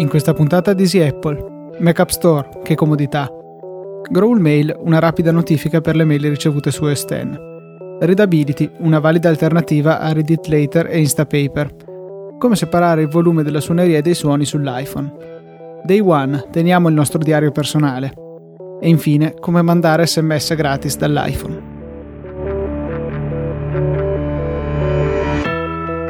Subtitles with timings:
[0.00, 3.30] In questa puntata di Easy Apple, Mac App Store, che comodità.
[4.10, 7.98] Growl Mail, una rapida notifica per le mail ricevute su S10.
[8.00, 11.74] Readability, una valida alternativa a Read It Later e Instapaper.
[12.38, 15.12] Come separare il volume della suoneria dei suoni sull'iPhone.
[15.84, 18.14] Day One, teniamo il nostro diario personale.
[18.80, 21.69] E infine, come mandare sms gratis dall'iPhone.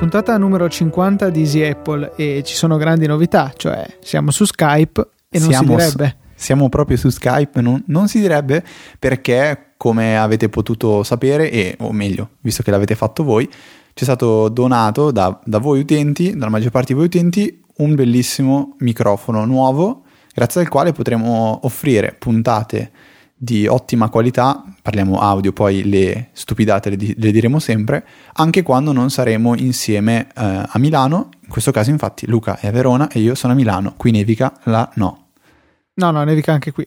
[0.01, 5.09] Puntata numero 50 di Easy Apple e ci sono grandi novità, cioè siamo su Skype
[5.29, 6.17] e non Siamo si direbbe.
[6.35, 8.65] Siamo proprio su Skype, non, non si direbbe
[8.99, 14.05] perché, come avete potuto sapere, e, o meglio, visto che l'avete fatto voi, ci è
[14.05, 19.45] stato donato da, da voi utenti, dalla maggior parte di voi utenti, un bellissimo microfono
[19.45, 22.91] nuovo, grazie al quale potremo offrire puntate
[23.43, 28.05] di ottima qualità, parliamo audio, poi le stupidate le, di- le diremo sempre,
[28.35, 32.71] anche quando non saremo insieme eh, a Milano, in questo caso infatti Luca è a
[32.71, 35.29] Verona e io sono a Milano, qui nevica, là no.
[35.95, 36.87] No, no, nevica anche qui.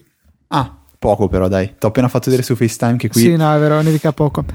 [0.49, 3.21] Ah, poco però dai, ti ho appena fatto vedere su FaceTime che qui...
[3.21, 4.45] Sì, no, è vero, nevica poco.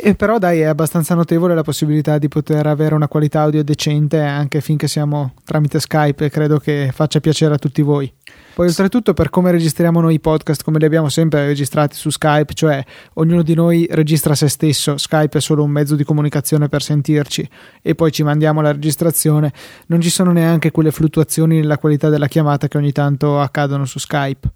[0.00, 4.20] E però dai, è abbastanza notevole la possibilità di poter avere una qualità audio decente
[4.20, 8.12] anche finché siamo tramite Skype e credo che faccia piacere a tutti voi.
[8.54, 12.54] Poi oltretutto per come registriamo noi i podcast, come li abbiamo sempre registrati su Skype,
[12.54, 16.82] cioè ognuno di noi registra se stesso, Skype è solo un mezzo di comunicazione per
[16.82, 17.48] sentirci
[17.82, 19.52] e poi ci mandiamo la registrazione,
[19.86, 23.98] non ci sono neanche quelle fluttuazioni nella qualità della chiamata che ogni tanto accadono su
[23.98, 24.48] Skype.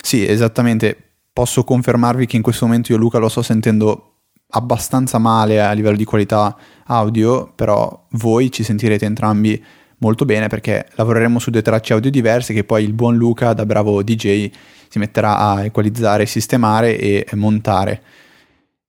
[0.00, 0.96] Sì, esattamente.
[1.32, 4.15] Posso confermarvi che in questo momento io Luca lo sto sentendo
[4.48, 9.62] abbastanza male a livello di qualità audio, però voi ci sentirete entrambi
[9.98, 13.64] molto bene perché lavoreremo su due tracce audio diverse che poi il buon Luca da
[13.66, 14.50] bravo DJ
[14.88, 18.02] si metterà a equalizzare, sistemare e montare.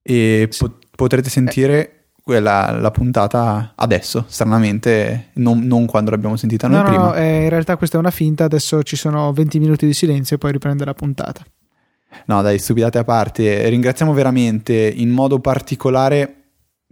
[0.02, 0.60] E Sì.
[0.66, 1.92] po- potrete sentire
[2.22, 7.04] quella, la puntata adesso, stranamente, non, non quando l'abbiamo sentita noi No, prima.
[7.06, 10.36] no, eh, in realtà questa è una finta, adesso ci sono 20 minuti di silenzio
[10.36, 11.42] e poi riprende la puntata.
[12.26, 13.70] No, dai, stupidate a parte.
[13.70, 16.34] Ringraziamo veramente in modo particolare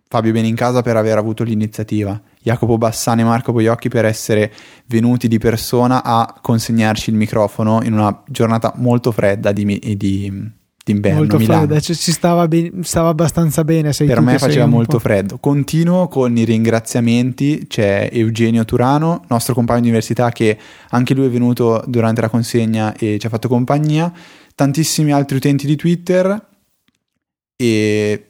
[0.07, 4.51] Fabio Benincasa per aver avuto l'iniziativa, Jacopo Bassani e Marco Boiocchi per essere
[4.85, 9.65] venuti di persona a consegnarci il microfono in una giornata molto fredda di,
[9.97, 10.51] di-
[10.85, 11.65] d'inverno molto Milano.
[11.65, 13.91] fredda, ci ci stava, ben- stava abbastanza bene.
[13.91, 15.39] Per me faceva molto freddo.
[15.39, 17.65] Continuo con i ringraziamenti.
[17.67, 20.55] C'è Eugenio Turano, nostro compagno di università, che
[20.89, 24.13] anche lui è venuto durante la consegna e ci ha fatto compagnia.
[24.55, 26.41] Tantissimi altri utenti di Twitter
[27.57, 28.25] e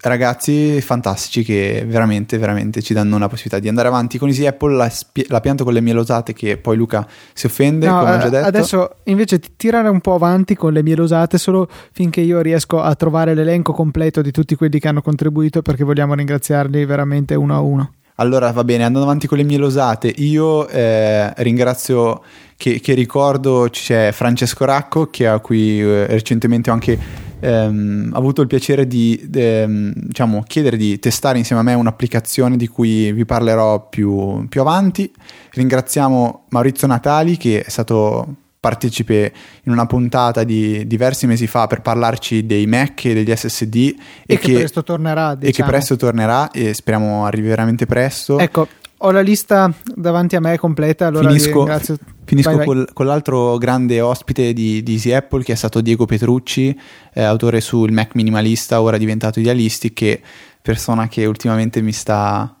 [0.00, 4.74] ragazzi fantastici che veramente, veramente ci danno una possibilità di andare avanti con Easy Apple.
[4.74, 8.14] La, spie- la pianto con le mie losate che poi Luca si offende, No, come
[8.14, 8.46] ho già eh, detto.
[8.46, 12.80] adesso invece ti tirare un po' avanti con le mie losate solo finché io riesco
[12.80, 17.54] a trovare l'elenco completo di tutti quelli che hanno contribuito perché vogliamo ringraziarli veramente uno
[17.54, 17.92] a uno.
[18.20, 22.22] Allora va bene, andando avanti con le mie losate, io eh, ringrazio
[22.58, 26.98] che, che ricordo c'è Francesco Racco che a cui eh, recentemente ho anche
[27.38, 32.66] ehm, avuto il piacere di ehm, diciamo, chiedere di testare insieme a me un'applicazione di
[32.66, 35.10] cui vi parlerò più, più avanti.
[35.52, 39.32] Ringraziamo Maurizio Natali che è stato partecipe
[39.62, 43.94] in una puntata di diversi mesi fa per parlarci dei Mac e degli SSD E,
[44.26, 45.34] e, che, presto tornerà.
[45.34, 45.70] e che diciamo.
[45.70, 48.36] presto tornerà e speriamo arrivi veramente presto.
[48.40, 48.66] Ecco,
[49.00, 51.96] ho la lista davanti a me completa, allora Finisco- ringrazio.
[52.24, 52.66] Finisco Vai, vai.
[52.66, 56.78] col- con l'altro grande ospite di, di Easy Apple che è stato Diego Petrucci,
[57.14, 60.20] eh, autore sul Mac Minimalista, ora diventato Idealistic, che
[60.60, 62.54] persona che ultimamente mi sta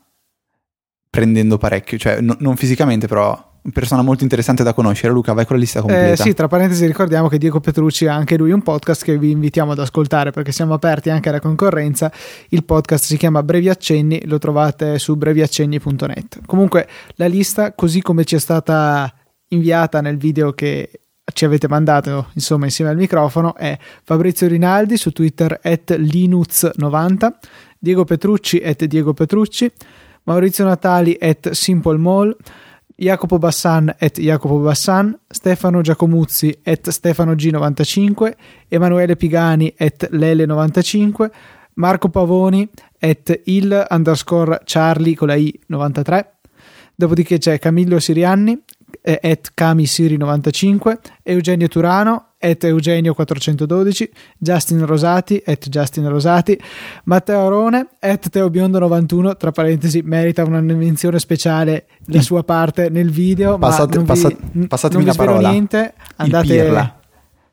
[1.10, 5.12] prendendo parecchio, cioè no- non fisicamente però persona molto interessante da conoscere.
[5.12, 6.22] Luca, vai con la lista Eh, completa.
[6.22, 9.72] sì, tra parentesi ricordiamo che Diego Petrucci ha anche lui un podcast che vi invitiamo
[9.72, 12.10] ad ascoltare perché siamo aperti anche alla concorrenza.
[12.48, 16.40] Il podcast si chiama Brevi Accenni, lo trovate su breviaccenni.net.
[16.46, 19.12] Comunque la lista, così come ci è stata
[19.48, 20.90] inviata nel video che
[21.32, 27.28] ci avete mandato insomma insieme al microfono è Fabrizio Rinaldi su Twitter at Linux90
[27.78, 29.70] Diego Petrucci at Diego Petrucci
[30.24, 32.34] Maurizio Natali at Simple Mall
[33.00, 38.34] Jacopo Bassan at Jacopo Bassan, Stefano Giacomuzzi at Stefano G95,
[38.66, 41.30] Emanuele Pigani at Lele95,
[41.74, 42.68] Marco Pavoni
[42.98, 46.38] at il underscore Charlie con la I 93,
[46.96, 48.60] dopodiché c'è Camillo Sirianni
[49.00, 56.58] eh, at Cami Siri 95, Eugenio Turano at Eugenio 412, Justin Rosati at Justin Rosati,
[57.04, 62.44] Matteo Arone at Teo Biondo 91, tra parentesi merita una menzione speciale la Il- sua
[62.44, 65.50] parte nel video, Passate- ma non passa- vi, passatemi non vi parola.
[65.50, 66.92] niente, Il andate pirla.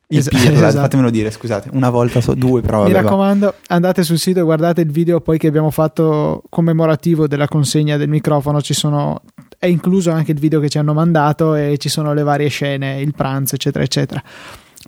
[0.07, 0.81] Il Es- pirla, esatto.
[0.83, 3.01] fatemelo dire, scusate, una volta so, due però Mi va.
[3.01, 7.97] raccomando, andate sul sito e guardate il video poi che abbiamo fatto commemorativo della consegna
[7.97, 8.61] del microfono.
[8.61, 9.23] Ci sono,
[9.57, 13.01] è incluso anche il video che ci hanno mandato e ci sono le varie scene,
[13.01, 14.21] il pranzo, eccetera, eccetera.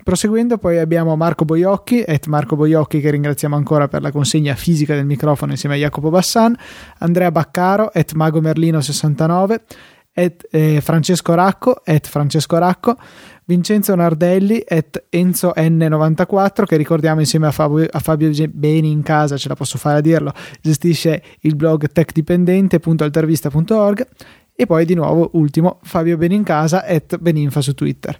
[0.02, 4.94] Proseguendo poi abbiamo Marco Boiocchi, et Marco Boiocchi che ringraziamo ancora per la consegna fisica
[4.94, 6.56] del microfono insieme a Jacopo Bassan,
[6.98, 9.64] Andrea Baccaro, et Mago Merlino 69,
[10.12, 12.96] et eh, Francesco Racco, et Francesco Racco,
[13.44, 19.36] Vincenzo Nardelli et Enzo N94 che ricordiamo insieme a Fabio, a Fabio Beni in casa,
[19.36, 24.06] ce la posso fare a dirlo, gestisce il blog techdipendente.altervista.org
[24.54, 28.18] e poi di nuovo ultimo Fabio Beni in casa et Beninfa su Twitter.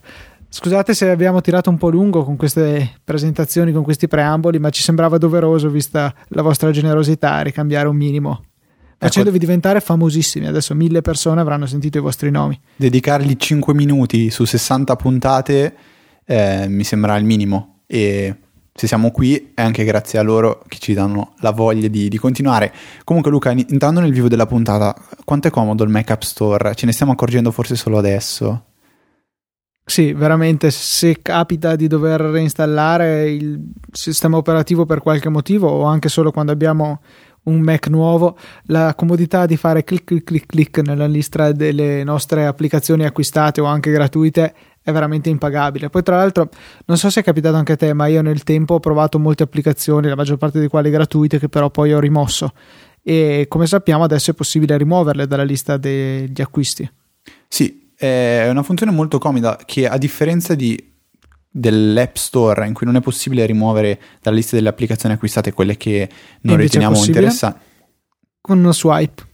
[0.51, 4.83] Scusate se abbiamo tirato un po' lungo con queste presentazioni, con questi preamboli, ma ci
[4.83, 8.43] sembrava doveroso, vista la vostra generosità, ricambiare un minimo
[8.99, 9.47] facendovi ecco.
[9.47, 10.47] diventare famosissimi.
[10.47, 12.59] Adesso mille persone avranno sentito i vostri nomi.
[12.77, 15.75] Dedicargli 5 minuti su 60 puntate
[16.25, 18.35] eh, mi sembra il minimo e
[18.75, 22.19] se siamo qui è anche grazie a loro che ci danno la voglia di, di
[22.19, 22.73] continuare.
[23.05, 26.75] Comunque Luca, entrando nel vivo della puntata, quanto è comodo il Mac App Store?
[26.75, 28.65] Ce ne stiamo accorgendo forse solo adesso?
[29.89, 33.59] Sì, veramente se capita di dover reinstallare il
[33.91, 37.01] sistema operativo per qualche motivo o anche solo quando abbiamo
[37.45, 42.45] un Mac nuovo, la comodità di fare clic clic clic clic nella lista delle nostre
[42.45, 45.89] applicazioni acquistate o anche gratuite è veramente impagabile.
[45.89, 46.51] Poi tra l'altro
[46.85, 49.43] non so se è capitato anche a te, ma io nel tempo ho provato molte
[49.45, 52.53] applicazioni, la maggior parte delle quali gratuite, che però poi ho rimosso
[53.03, 56.87] e come sappiamo adesso è possibile rimuoverle dalla lista degli acquisti.
[57.49, 60.97] Sì, è una funzione molto comoda che a differenza di
[61.51, 66.09] dell'App Store in cui non è possibile rimuovere dalla lista delle applicazioni acquistate quelle che
[66.43, 67.59] non riteniamo interessanti.
[68.41, 69.27] Con uno swipe.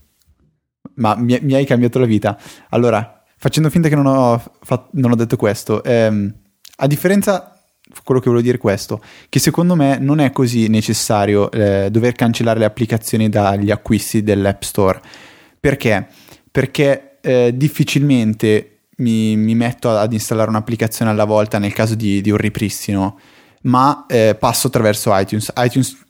[0.95, 2.37] Ma mi, mi, hai cambiato la vita.
[2.69, 6.33] Allora, facendo finta che non ho, fatto, non ho detto questo, ehm,
[6.77, 7.55] a differenza
[8.03, 12.13] quello che volevo dire è questo, che secondo me non è così necessario eh, dover
[12.13, 15.01] cancellare le applicazioni dagli acquisti dell'App Store.
[15.59, 16.07] Perché?
[16.49, 22.29] Perché eh, difficilmente mi, mi metto ad installare un'applicazione alla volta nel caso di, di
[22.29, 23.19] un ripristino,
[23.63, 25.51] ma eh, passo attraverso iTunes.
[25.57, 26.03] iTunes.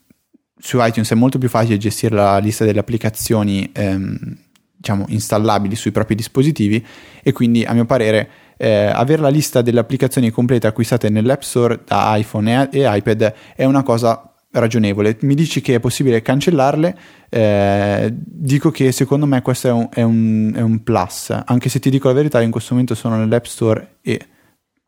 [0.57, 4.37] Su iTunes è molto più facile gestire la lista delle applicazioni ehm,
[4.75, 6.83] diciamo, installabili sui propri dispositivi
[7.21, 11.81] e quindi a mio parere eh, avere la lista delle applicazioni complete acquistate nell'App Store
[11.85, 15.17] da iPhone e, e iPad è una cosa ragionevole.
[15.21, 16.97] Mi dici che è possibile cancellarle,
[17.29, 21.79] eh, dico che secondo me questo è un, è, un, è un, plus, anche se
[21.79, 24.27] ti dico la verità, in questo momento sono nell'App Store e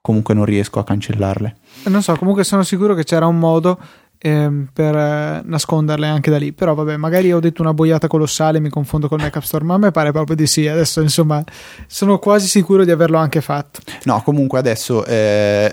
[0.02, 1.56] comunque non riesco a cancellarle.
[1.86, 3.80] Non so, comunque sono sicuro che c'era un modo
[4.20, 8.60] eh, per eh, nasconderle anche da lì, però vabbè, magari ho detto una boiata colossale,
[8.60, 11.44] mi confondo con l'App Store, ma a me pare proprio di sì, adesso insomma
[11.88, 13.82] sono quasi sicuro di averlo anche fatto.
[14.04, 15.72] No, comunque adesso eh,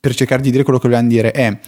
[0.00, 1.58] per cercare di dire quello che volevamo dire è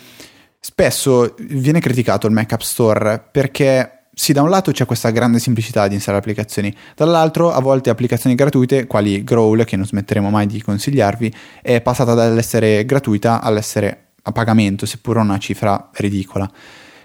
[0.66, 5.38] Spesso viene criticato il Mac App Store perché sì, da un lato c'è questa grande
[5.38, 10.46] semplicità di installare applicazioni, dall'altro a volte applicazioni gratuite, quali Growl, che non smetteremo mai
[10.46, 16.50] di consigliarvi, è passata dall'essere gratuita all'essere a pagamento, seppur una cifra ridicola.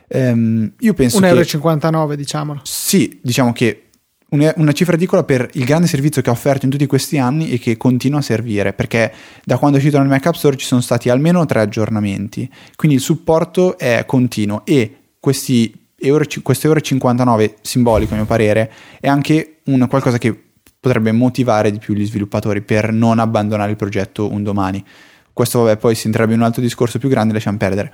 [0.08, 2.62] Ehm, io penso 1,59 euro, diciamolo.
[2.64, 3.89] Sì, diciamo che
[4.30, 7.58] una cifra ridicola per il grande servizio che ha offerto in tutti questi anni e
[7.58, 9.12] che continua a servire, perché
[9.44, 12.98] da quando è uscito nel Mac App Store ci sono stati almeno tre aggiornamenti, quindi
[12.98, 19.08] il supporto è continuo e questi euro, questo euro 59 simbolico a mio parere è
[19.08, 20.44] anche un qualcosa che
[20.80, 24.84] potrebbe motivare di più gli sviluppatori per non abbandonare il progetto un domani.
[25.34, 27.92] Questo vabbè poi si entrerebbe in un altro discorso più grande, lasciamo perdere.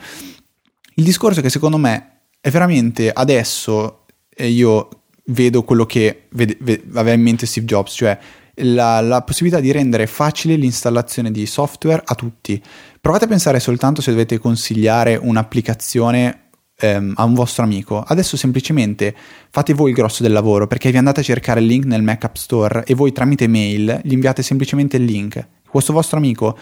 [0.96, 4.06] Il discorso che secondo me è veramente adesso,
[4.38, 4.90] io
[5.28, 8.18] vedo quello che vede, vede, aveva in mente Steve Jobs, cioè
[8.60, 12.62] la, la, possibilità di rendere facile l'installazione di software a tutti.
[13.02, 18.02] Provate a pensare soltanto se dovete consigliare un'applicazione ehm, a un vostro amico.
[18.02, 19.16] Adesso semplicemente
[19.50, 22.24] fate voi il grosso del lavoro perché vi andate a cercare il link nel Mac
[22.24, 25.46] App Store e voi tramite mail gli inviate semplicemente il link.
[25.68, 26.58] Questo vostro amico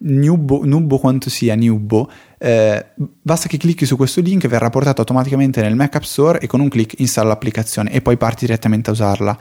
[0.00, 5.60] Nubbo, Nubbo quanto sia Nubbo, eh, basta che clicchi su questo link, verrà portato automaticamente
[5.60, 8.92] nel Mac App Store e con un clic installa l'applicazione e poi parti direttamente a
[8.92, 9.36] usarla.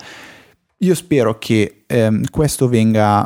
[0.80, 3.26] Io spero che ehm, questo venga,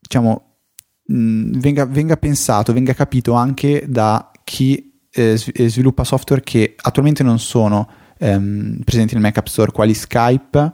[0.00, 0.58] diciamo,
[1.06, 7.22] mh, venga, venga, pensato, venga capito anche da chi eh, eh, sviluppa software che attualmente
[7.22, 7.88] non sono
[8.18, 10.72] ehm, presenti nel Mac App Store, quali Skype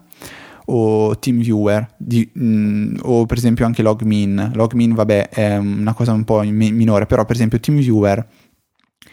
[0.72, 4.52] o TeamViewer di, mh, mm, o per esempio anche Logmin.
[4.54, 8.28] Logmin vabbè è una cosa un po' minore, però per esempio TeamViewer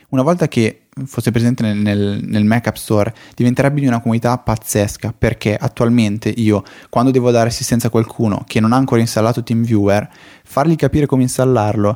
[0.09, 4.37] una volta che fosse presente nel, nel, nel, Mac App Store diventerebbe di una comunità
[4.37, 9.43] pazzesca perché attualmente io quando devo dare assistenza a qualcuno che non ha ancora installato
[9.43, 10.09] TeamViewer
[10.43, 11.95] fargli capire come installarlo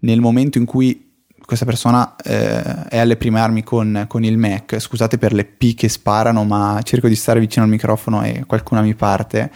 [0.00, 1.03] nel momento in cui
[1.44, 4.78] questa persona eh, è alle prime armi con, con, il Mac.
[4.78, 8.82] Scusate per le P che sparano, ma cerco di stare vicino al microfono e qualcuna
[8.82, 9.50] mi parte.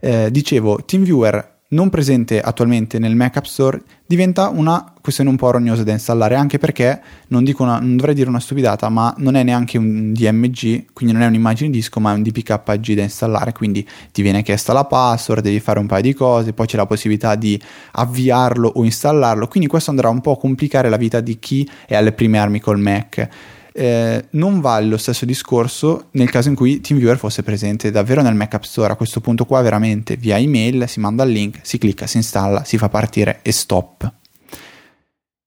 [0.00, 5.50] Eh, dicevo, TeamViewer non presente attualmente nel Mac App Store diventa una questione un po'
[5.50, 9.42] rognosa da installare, anche perché non, una, non, dovrei dire una stupidata, ma non è
[9.42, 13.86] neanche un DMG, quindi non è un'immagine disco, ma è un DPKG da installare, quindi
[14.10, 17.36] ti viene chiesta la password, devi fare un paio di cose, poi c'è la possibilità
[17.36, 17.60] di
[17.92, 21.94] avviarlo o installarlo, quindi questo andrà un po' a complicare la vita di chi è
[21.94, 23.28] alle prime armi col Mac
[23.72, 28.34] eh, non vale lo stesso discorso nel caso in cui TeamViewer fosse presente davvero nel
[28.34, 28.92] Mac App Store.
[28.92, 32.64] A questo punto qua veramente via email si manda il link, si clicca, si installa,
[32.64, 34.12] si fa partire e stop.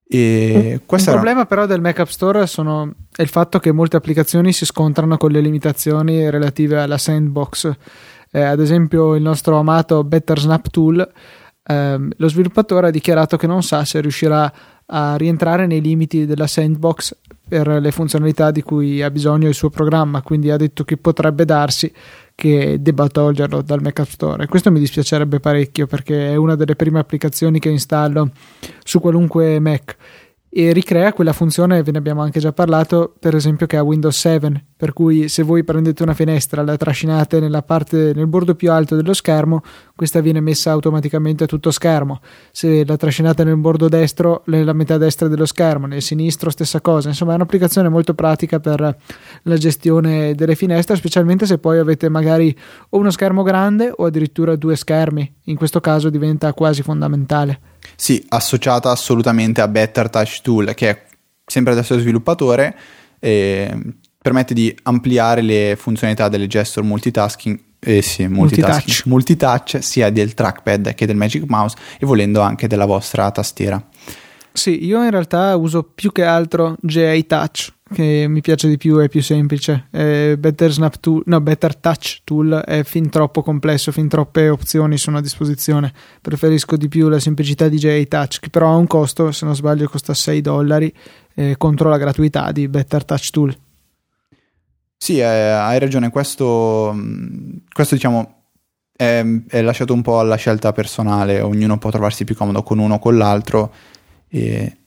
[0.06, 1.46] E un problema era...
[1.46, 5.32] però del Mac App Store sono, è il fatto che molte applicazioni si scontrano con
[5.32, 7.72] le limitazioni relative alla sandbox.
[8.32, 11.12] Eh, ad esempio il nostro amato Better Snap Tool,
[11.66, 14.52] ehm, lo sviluppatore ha dichiarato che non sa se riuscirà
[14.86, 17.16] a rientrare nei limiti della sandbox
[17.48, 21.46] per le funzionalità di cui ha bisogno il suo programma, quindi ha detto che potrebbe
[21.46, 21.92] darsi
[22.36, 24.48] che debba toglierlo dal Mac App Store.
[24.48, 28.32] Questo mi dispiacerebbe parecchio perché è una delle prime applicazioni che installo
[28.84, 29.96] su qualunque Mac
[30.56, 34.16] e ricrea quella funzione, ve ne abbiamo anche già parlato, per esempio che ha Windows
[34.20, 38.96] 7, per cui se voi prendete una finestra, la trascinate parte, nel bordo più alto
[38.96, 39.64] dello schermo,
[39.96, 42.22] questa viene messa automaticamente a tutto schermo.
[42.52, 47.10] Se la trascinate nel bordo destro, nella metà destra dello schermo, nel sinistro stessa cosa.
[47.10, 48.96] Insomma, è un'applicazione molto pratica per
[49.42, 52.56] la gestione delle finestre, specialmente se poi avete magari
[52.90, 55.34] o uno schermo grande o addirittura due schermi.
[55.46, 57.60] In questo caso diventa quasi fondamentale.
[57.96, 61.04] Sì, associata assolutamente a Better Touch Tool, che è
[61.46, 62.76] sempre del suo sviluppatore,
[63.20, 69.06] permette di ampliare le funzionalità delle gesture multitasking, eh sì, multitasking, multitouch.
[69.06, 73.86] multitouch sia del trackpad che del Magic Mouse e volendo anche della vostra tastiera.
[74.54, 78.98] Sì, io in realtà uso più che altro GA Touch che mi piace di più,
[78.98, 79.88] è più semplice.
[79.92, 84.98] Eh, Better, Snap tool, no, Better Touch Tool è fin troppo complesso, fin troppe opzioni
[84.98, 85.94] sono a disposizione.
[86.20, 89.56] Preferisco di più la semplicità di JA Touch, che però ha un costo, se non
[89.56, 90.94] sbaglio, costa 6 dollari
[91.36, 93.58] eh, contro la gratuità di Better Touch Tool.
[94.98, 98.44] Sì, eh, hai ragione, questo, mm, questo diciamo
[98.96, 102.96] è, è, lasciato un po' alla scelta personale, ognuno può trovarsi più comodo con uno
[102.96, 103.74] o con l'altro.
[104.30, 104.78] E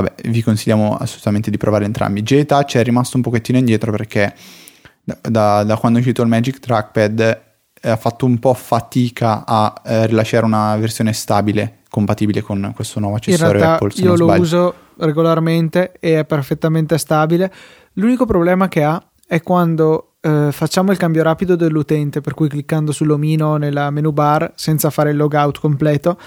[0.00, 2.22] vabbè, vi consigliamo assolutamente di provare entrambi.
[2.22, 4.34] J-Touch è rimasto un pochettino indietro perché
[5.02, 7.20] da, da, da quando è uscito il Magic Trackpad
[7.80, 13.00] eh, ha fatto un po' fatica a eh, rilasciare una versione stabile compatibile con questo
[13.00, 13.90] nuovo accessorio In Apple.
[13.96, 17.50] io lo uso regolarmente e è perfettamente stabile.
[17.94, 22.92] L'unico problema che ha è quando eh, facciamo il cambio rapido dell'utente, per cui cliccando
[22.92, 26.18] sull'omino nella menu bar senza fare il logout completo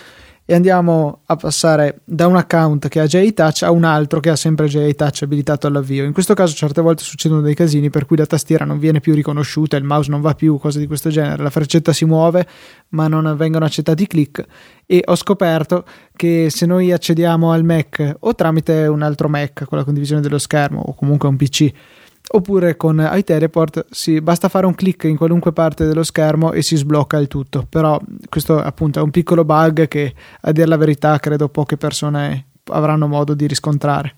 [0.50, 4.36] e andiamo a passare da un account che ha JTouch a un altro che ha
[4.36, 6.06] sempre JTouch abilitato all'avvio.
[6.06, 9.14] In questo caso certe volte succedono dei casini per cui la tastiera non viene più
[9.14, 12.48] riconosciuta, il mouse non va più, cose di questo genere, la freccetta si muove
[12.90, 14.44] ma non vengono accettati i click
[14.88, 19.78] e ho scoperto che se noi accediamo al Mac o tramite un altro Mac con
[19.78, 21.72] la condivisione dello schermo o comunque un PC
[22.32, 26.76] oppure con iTeleport si, basta fare un clic in qualunque parte dello schermo e si
[26.76, 27.66] sblocca il tutto.
[27.68, 32.46] Però questo appunto è un piccolo bug che a dire la verità credo poche persone
[32.66, 34.14] avranno modo di riscontrare.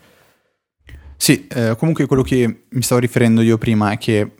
[1.15, 4.31] Sì, eh, comunque quello che mi stavo riferendo io prima è che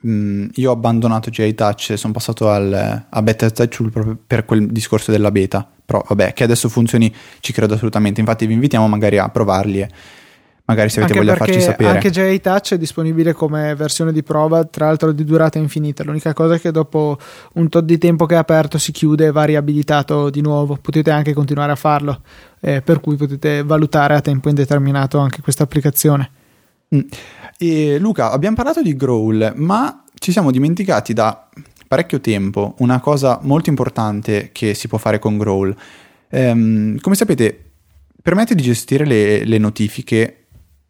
[0.00, 4.18] mh, mm, io ho abbandonato GI Touch e sono passato al, a Beta Touch proprio
[4.26, 5.70] per quel discorso della beta.
[5.84, 8.20] Però vabbè che adesso funzioni ci credo assolutamente.
[8.20, 9.88] Infatti vi invitiamo magari a provarli e
[10.70, 11.90] magari se avete anche voglia farci sapere.
[11.90, 16.04] Anche JA Touch è disponibile come versione di prova, tra l'altro di durata infinita.
[16.04, 17.18] L'unica cosa è che dopo
[17.54, 20.78] un tot di tempo che è aperto si chiude e va riabilitato di nuovo.
[20.80, 22.20] Potete anche continuare a farlo,
[22.60, 26.30] eh, per cui potete valutare a tempo indeterminato anche questa applicazione.
[26.94, 27.00] Mm.
[27.58, 31.48] E Luca, abbiamo parlato di Growl, ma ci siamo dimenticati da
[31.86, 35.74] parecchio tempo una cosa molto importante che si può fare con Growl.
[36.28, 37.70] Ehm, come sapete,
[38.22, 40.39] permette di gestire le, le notifiche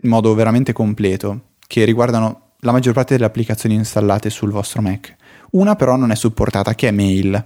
[0.03, 5.17] in modo veramente completo, che riguardano la maggior parte delle applicazioni installate sul vostro Mac.
[5.53, 7.45] Una però non è supportata, che è Mail.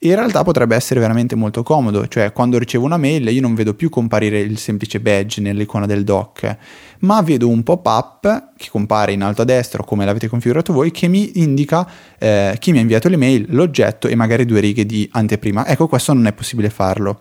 [0.00, 3.74] In realtà potrebbe essere veramente molto comodo, cioè quando ricevo una mail io non vedo
[3.74, 6.56] più comparire il semplice badge nell'icona del dock,
[7.00, 11.08] ma vedo un pop-up che compare in alto a destra come l'avete configurato voi che
[11.08, 15.66] mi indica eh, chi mi ha inviato l'email, l'oggetto e magari due righe di anteprima.
[15.66, 17.20] Ecco, questo non è possibile farlo,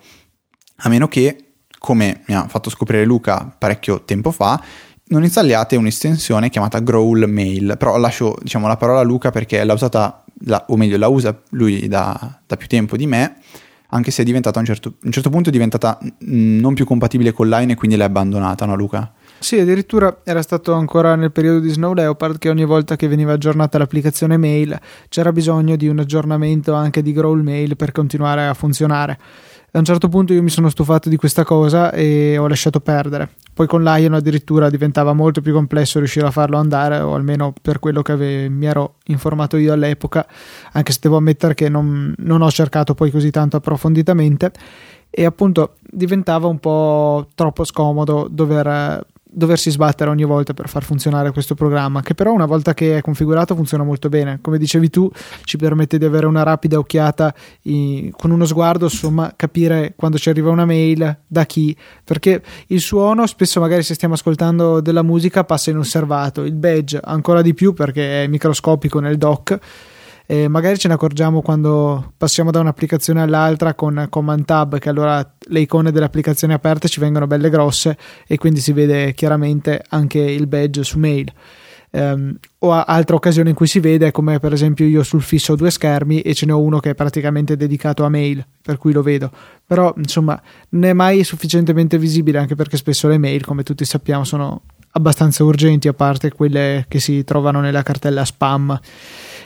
[0.75, 1.47] a meno che
[1.77, 4.62] come mi ha fatto scoprire Luca parecchio tempo fa,
[5.10, 9.74] non installiate un'estensione chiamata Growl Mail, però lascio diciamo, la parola a Luca perché l'ha
[9.74, 13.38] usata, la, o meglio la usa lui da, da, più tempo di me,
[13.89, 17.31] anche se è diventata a un certo, un certo punto è diventata non più compatibile
[17.31, 19.13] con Line e quindi l'hai abbandonata, no Luca?
[19.39, 23.34] Sì, addirittura era stato ancora nel periodo di Snow Leopard che ogni volta che veniva
[23.34, 24.77] aggiornata l'applicazione mail
[25.10, 29.17] c'era bisogno di un aggiornamento anche di Growl Mail per continuare a funzionare.
[29.74, 33.31] A un certo punto io mi sono stufato di questa cosa e ho lasciato perdere.
[33.53, 37.79] Poi con Lion addirittura diventava molto più complesso riuscire a farlo andare, o almeno per
[37.79, 40.25] quello che ave- mi ero informato io all'epoca,
[40.71, 44.51] anche se devo ammettere che non, non ho cercato poi così tanto approfonditamente.
[45.09, 49.05] E appunto diventava un po' troppo scomodo dover
[49.38, 53.01] doversi sbattere ogni volta per far funzionare questo programma, che però una volta che è
[53.01, 54.39] configurato funziona molto bene.
[54.41, 55.10] Come dicevi tu,
[55.44, 60.29] ci permette di avere una rapida occhiata in, con uno sguardo, insomma, capire quando ci
[60.29, 65.44] arriva una mail, da chi, perché il suono spesso magari se stiamo ascoltando della musica
[65.44, 69.60] passa inosservato, il badge ancora di più perché è microscopico nel dock
[70.29, 75.25] eh, magari ce ne accorgiamo quando passiamo da un'applicazione all'altra con Command Tab, che allora
[75.39, 80.19] le icone delle applicazioni aperte ci vengono belle grosse e quindi si vede chiaramente anche
[80.19, 81.31] il badge su mail.
[81.89, 85.55] Um, o altra occasione in cui si vede come per esempio io sul fisso ho
[85.55, 88.91] due schermi e ce ne ho uno che è praticamente dedicato a mail per cui
[88.91, 89.31] lo vedo
[89.65, 90.39] però insomma
[90.72, 95.46] non è mai sufficientemente visibile anche perché spesso le mail come tutti sappiamo sono abbastanza
[95.46, 98.77] urgenti a parte quelle che si trovano nella cartella spam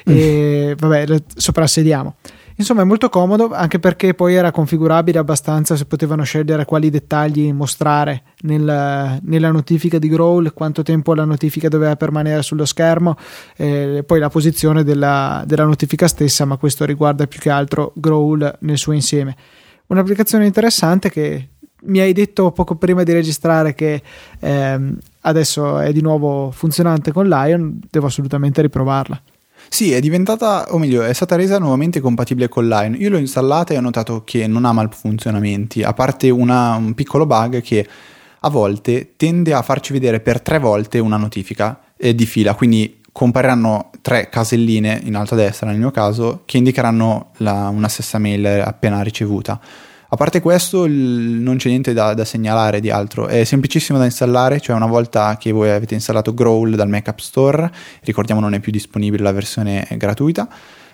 [0.04, 2.16] e vabbè, soprassediamo.
[2.62, 7.52] Insomma, è molto comodo anche perché poi era configurabile abbastanza se potevano scegliere quali dettagli
[7.52, 13.18] mostrare nel, nella notifica di Growl, quanto tempo la notifica doveva permanere sullo schermo,
[13.56, 18.58] eh, poi la posizione della, della notifica stessa, ma questo riguarda più che altro Growl
[18.60, 19.36] nel suo insieme.
[19.88, 21.50] Un'applicazione interessante che
[21.84, 24.04] mi hai detto poco prima di registrare che
[24.40, 29.20] ehm, adesso è di nuovo funzionante con Lion, devo assolutamente riprovarla.
[29.74, 32.98] Sì, è diventata, o meglio, è stata resa nuovamente compatibile con Line.
[32.98, 37.26] Io l'ho installata e ho notato che non ha malfunzionamenti, a parte una, un piccolo
[37.26, 37.88] bug che
[38.42, 43.00] a volte tende a farci vedere per tre volte una notifica eh, di fila, quindi
[43.14, 48.18] compariranno tre caselline in alto a destra nel mio caso che indicheranno la, una stessa
[48.18, 49.58] mail appena ricevuta.
[50.14, 53.28] A parte questo, il, non c'è niente da, da, segnalare di altro.
[53.28, 57.20] È semplicissimo da installare, cioè una volta che voi avete installato Growl dal Mac App
[57.20, 57.72] Store,
[58.02, 60.50] ricordiamo non è più disponibile la versione gratuita,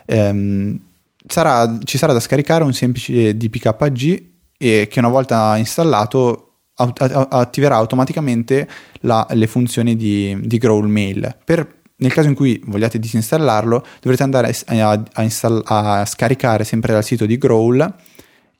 [0.05, 0.79] ehm,
[1.25, 4.23] sarà, ci sarà da scaricare un semplice DPKG
[4.55, 6.43] e che una volta installato
[6.75, 11.35] attiverà automaticamente la, le funzioni di, di Growl Mail.
[11.43, 16.93] Per nel caso in cui vogliate disinstallarlo, dovrete andare a, a, install- a, scaricare sempre
[16.93, 17.95] dal sito di Growl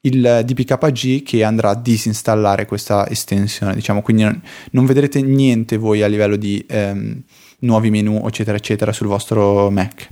[0.08, 4.42] il DPKG che andrà a disinstallare questa estensione, diciamo, quindi non,
[4.72, 7.22] non vedrete niente voi a livello di ehm,
[7.60, 10.08] nuovi menu, eccetera, eccetera, sul vostro Mac.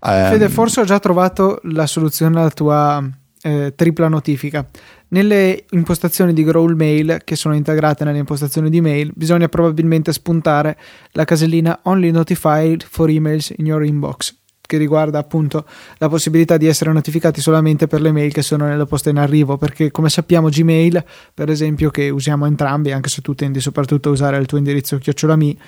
[0.00, 3.08] Um, Fede, forse ho già trovato la soluzione alla tua
[3.42, 4.66] eh, tripla notifica.
[5.08, 10.78] Nelle impostazioni di Growl Mail, che sono integrate nelle impostazioni di mail, bisogna probabilmente spuntare
[11.12, 14.40] la casellina Only Notified for Emails in Your Inbox
[14.72, 15.66] che riguarda appunto
[15.98, 19.58] la possibilità di essere notificati solamente per le mail che sono nella posta in arrivo,
[19.58, 21.04] perché come sappiamo Gmail,
[21.34, 24.96] per esempio, che usiamo entrambi, anche se tu tendi soprattutto a usare il tuo indirizzo
[24.96, 25.58] chiocciolami.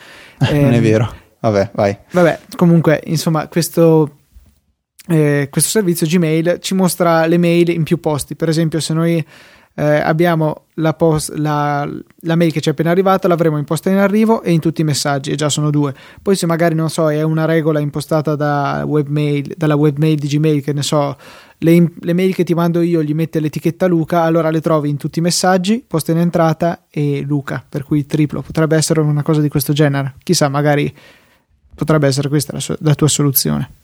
[0.48, 1.12] Eh, non è vero.
[1.40, 1.94] Vabbè, vai.
[2.12, 4.20] Vabbè, comunque, insomma, questo
[5.06, 8.34] eh, questo servizio Gmail ci mostra le mail in più posti.
[8.36, 9.22] Per esempio, se noi
[9.74, 11.88] eh, abbiamo la, post, la,
[12.20, 14.84] la, mail che ci è appena arrivata, l'avremo imposta in arrivo e in tutti i
[14.84, 15.94] messaggi, e già sono due.
[16.20, 20.62] Poi, se magari non so, è una regola impostata da webmail, dalla webmail di Gmail,
[20.62, 21.16] che ne so,
[21.58, 24.96] le, le, mail che ti mando io gli mette l'etichetta Luca, allora le trovi in
[24.96, 28.42] tutti i messaggi, posta in entrata e Luca, per cui triplo.
[28.42, 30.14] Potrebbe essere una cosa di questo genere.
[30.22, 30.92] Chissà, magari
[31.74, 33.82] potrebbe essere questa la, la tua soluzione.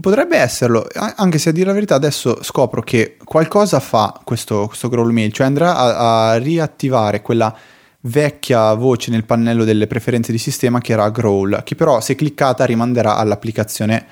[0.00, 4.88] Potrebbe esserlo, anche se a dire la verità adesso scopro che qualcosa fa questo, questo
[4.88, 7.56] Growl Mail, cioè andrà a, a, riattivare quella
[8.00, 12.64] vecchia voce nel pannello delle preferenze di sistema che era Growl, che però se cliccata
[12.64, 14.06] rimanderà all'applicazione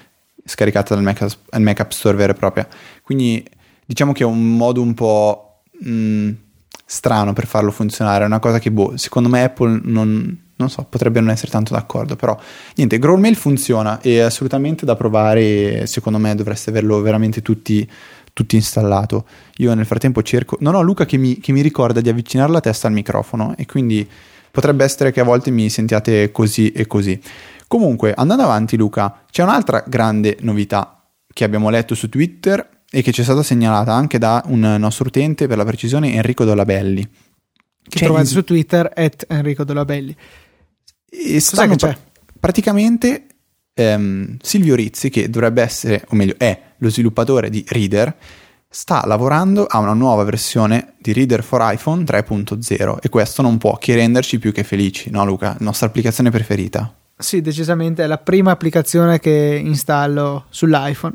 [0.45, 1.27] scaricata dal Mac,
[1.59, 2.69] Mac App Store vera e propria.
[3.03, 3.45] Quindi
[3.85, 6.31] diciamo che è un modo un po' mh, mm,
[6.85, 10.87] strano per farlo funzionare, è una cosa che boh, secondo me Apple non, non so,
[10.89, 12.39] potrebbe non essere tanto d'accordo, però
[12.77, 17.89] niente, Growlmail funziona, è assolutamente da provare e secondo me dovreste averlo veramente tutti,
[18.33, 19.27] tutti installato.
[19.59, 22.61] Io nel frattempo cerco, non ho Luca che mi, che mi ricorda di avvicinare la
[22.61, 24.09] testa al microfono e quindi
[24.51, 27.21] potrebbe essere che a volte mi sentiate così e così.
[27.67, 33.11] Comunque, andando avanti Luca, c'è un'altra grande novità che abbiamo letto su Twitter e che
[33.11, 37.05] ci è stata segnalata anche da un nostro utente, per la precisione Enrico Dolabelli.
[37.87, 38.31] Che trovate in...
[38.31, 40.17] su Twitter, at Enrico Dolabelli.
[41.17, 41.97] E stanno pra-
[42.39, 43.27] praticamente
[43.75, 48.15] ehm, Silvio Rizzi, che dovrebbe essere, o meglio è lo sviluppatore di Reader,
[48.69, 53.77] sta lavorando a una nuova versione di Reader for iPhone 3.0 e questo non può
[53.79, 55.51] che renderci più che felici, no Luca?
[55.51, 56.93] La nostra applicazione preferita.
[57.17, 61.15] Sì, decisamente è la prima applicazione che installo sull'iPhone.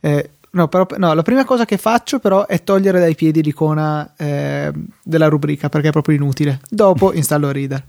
[0.00, 4.14] Eh, no, però, no, la prima cosa che faccio però è togliere dai piedi l'icona
[4.16, 6.60] eh, della rubrica perché è proprio inutile.
[6.70, 7.84] Dopo installo Reader.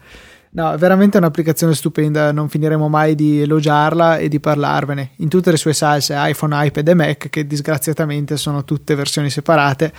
[0.55, 5.11] No, è veramente un'applicazione stupenda, non finiremo mai di elogiarla e di parlarvene.
[5.17, 9.91] In tutte le sue salse iPhone, iPad e Mac, che disgraziatamente sono tutte versioni separate,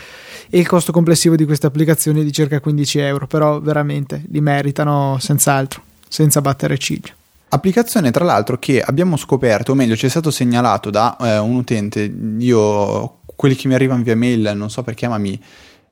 [0.48, 4.40] e il costo complessivo di queste applicazioni è di circa 15 euro, però veramente li
[4.40, 7.12] meritano senz'altro, senza battere ciglio.
[7.48, 11.56] Applicazione tra l'altro che abbiamo scoperto, o meglio ci è stato segnalato da eh, un
[11.56, 15.38] utente, io quelli che mi arrivano via mail non so perché ma mi,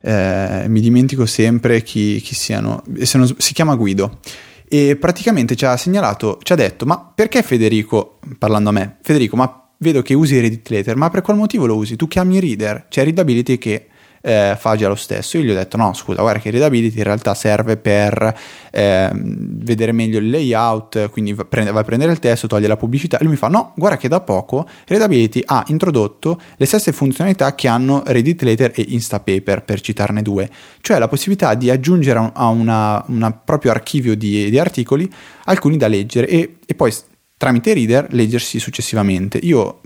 [0.00, 4.20] eh, mi dimentico sempre chi, chi siano, si chiama Guido
[4.68, 9.36] e praticamente ci ha segnalato, ci ha detto, ma perché Federico, parlando a me, Federico,
[9.36, 11.96] ma vedo che usi Reddit Later, ma per qual motivo lo usi?
[11.96, 13.88] Tu chiami Reader, c'è Readability che
[14.26, 15.36] eh, fa già lo stesso.
[15.36, 18.34] Io gli ho detto: no, scusa, guarda che Readability in realtà serve per
[18.70, 23.18] eh, vedere meglio il layout, quindi va, a prendere il testo, toglie la pubblicità.
[23.18, 27.54] E lui mi fa: no, guarda che da poco Readability ha introdotto le stesse funzionalità
[27.54, 30.48] che hanno Reddit Later e Instapaper, per citarne due,
[30.80, 35.10] cioè la possibilità di aggiungere a un proprio archivio di, di, articoli
[35.44, 36.92] alcuni da leggere e, e poi
[37.36, 39.38] tramite reader leggersi successivamente.
[39.42, 39.80] Io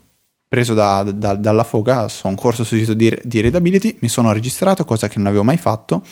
[0.49, 4.85] preso da, da, dalla foga, un corso sul sito di, di Readability, mi sono registrato,
[4.85, 6.03] cosa che non avevo mai fatto,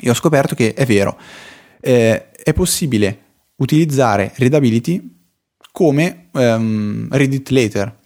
[0.00, 1.18] e ho scoperto che è vero,
[1.80, 3.20] eh, è possibile
[3.56, 5.14] utilizzare Readability
[5.72, 7.98] come um, Reddit Later.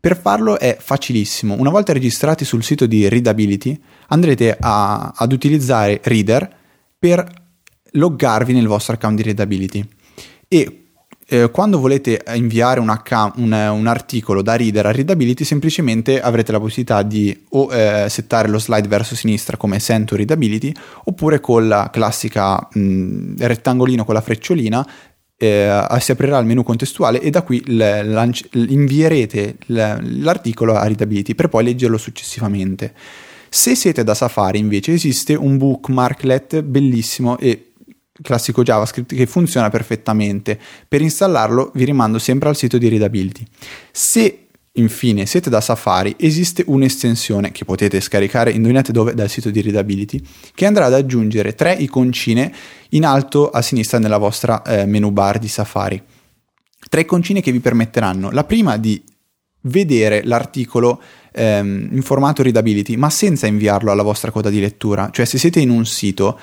[0.00, 1.54] Per farlo è facilissimo.
[1.58, 6.56] Una volta registrati sul sito di Readability, andrete a, ad utilizzare Reader
[6.98, 7.26] per
[7.92, 9.86] loggarvi nel vostro account di Readability.
[10.48, 10.83] E
[11.26, 16.52] eh, quando volete inviare un, account, un, un, articolo da reader a readability, semplicemente avrete
[16.52, 20.72] la possibilità di o eh, settare lo slide verso sinistra come send to readability,
[21.04, 24.86] oppure con la classica mh, rettangolino con la frecciolina
[25.36, 31.34] eh, si aprirà il menu contestuale e da qui l- invierete l- l'articolo a readability
[31.34, 32.92] per poi leggerlo successivamente.
[33.48, 37.72] Se siete da Safari invece esiste un bookmarklet bellissimo e
[38.22, 40.58] classico JavaScript che funziona perfettamente.
[40.86, 43.44] Per installarlo vi rimando sempre al sito di Readability.
[43.90, 44.44] Se
[44.76, 50.20] Infine, siete da Safari, esiste un'estensione che potete scaricare, indovinate dove, dal sito di Readability,
[50.52, 52.52] che andrà ad aggiungere tre iconcine
[52.88, 56.02] in alto a sinistra nella vostra eh, menu bar di Safari.
[56.88, 59.00] Tre iconcine che vi permetteranno, la prima di
[59.60, 61.00] vedere l'articolo
[61.32, 65.08] ehm, in formato readability, ma senza inviarlo alla vostra coda di lettura.
[65.12, 66.36] Cioè, se siete in un sito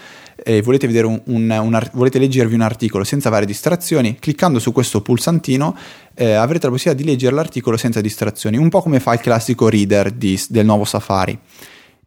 [0.43, 5.01] e volete, un, un, un, volete leggervi un articolo senza varie distrazioni, cliccando su questo
[5.01, 5.75] pulsantino
[6.15, 9.69] eh, avrete la possibilità di leggere l'articolo senza distrazioni, un po' come fa il classico
[9.69, 11.37] reader di, del nuovo Safari.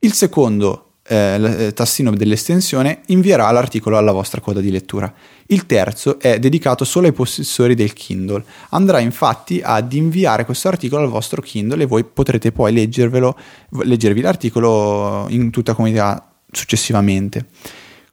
[0.00, 5.12] Il secondo eh, eh, tastino dell'estensione invierà l'articolo alla vostra coda di lettura.
[5.46, 8.42] Il terzo è dedicato solo ai possessori del Kindle.
[8.70, 15.26] Andrà infatti ad inviare questo articolo al vostro Kindle e voi potrete poi leggervi l'articolo
[15.28, 17.46] in tutta comunità successivamente.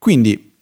[0.01, 0.55] Quindi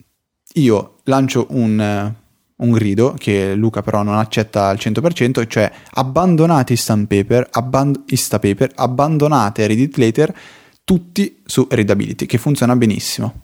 [0.55, 2.13] io lancio un,
[2.57, 9.65] un grido che Luca però non accetta al 100%, cioè abbandonate Instapaper, abband- Instapaper abbandonate
[9.65, 10.35] Reddit Later
[10.83, 13.43] tutti su Readability, che funziona benissimo.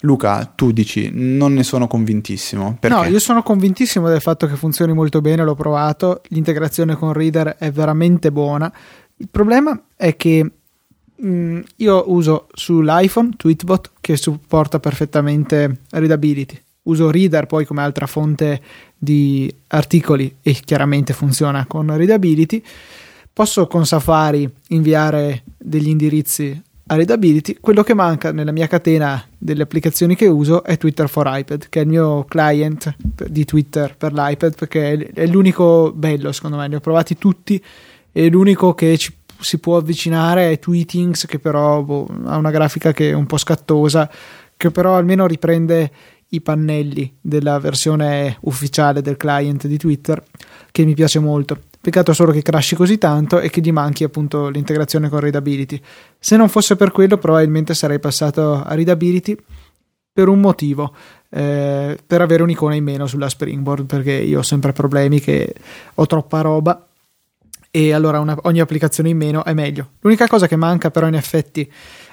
[0.00, 2.76] Luca, tu dici, non ne sono convintissimo.
[2.78, 2.94] Perché?
[2.94, 7.56] No, io sono convintissimo del fatto che funzioni molto bene, l'ho provato, l'integrazione con Reader
[7.56, 8.70] è veramente buona.
[9.16, 10.50] Il problema è che
[11.22, 16.60] mm, io uso sull'iPhone Tweetbot che supporta perfettamente Readability.
[16.82, 18.60] Uso Reader poi come altra fonte
[18.96, 22.62] di articoli e chiaramente funziona con Readability
[23.34, 27.56] Posso con Safari inviare degli indirizzi a Readability.
[27.58, 31.80] Quello che manca nella mia catena delle applicazioni che uso è Twitter for iPad, che
[31.80, 32.94] è il mio client
[33.28, 36.68] di Twitter per l'iPad, perché è l'unico bello secondo me.
[36.68, 37.60] Ne ho provati tutti
[38.12, 39.12] e l'unico che ci,
[39.44, 43.36] si può avvicinare è Tweetings, che però boh, ha una grafica che è un po'
[43.36, 44.10] scattosa,
[44.56, 45.90] che però almeno riprende
[46.30, 50.22] i pannelli della versione ufficiale del client di Twitter,
[50.72, 51.58] che mi piace molto.
[51.80, 55.80] Peccato solo che crashi così tanto e che gli manchi appunto l'integrazione con Readability.
[56.18, 59.36] Se non fosse per quello, probabilmente sarei passato a Readability
[60.10, 60.94] per un motivo,
[61.28, 65.54] eh, per avere un'icona in meno sulla Springboard, perché io ho sempre problemi che
[65.94, 66.86] ho troppa roba
[67.76, 69.94] e allora una, ogni applicazione in meno è meglio.
[69.98, 71.68] L'unica cosa che manca però in effetti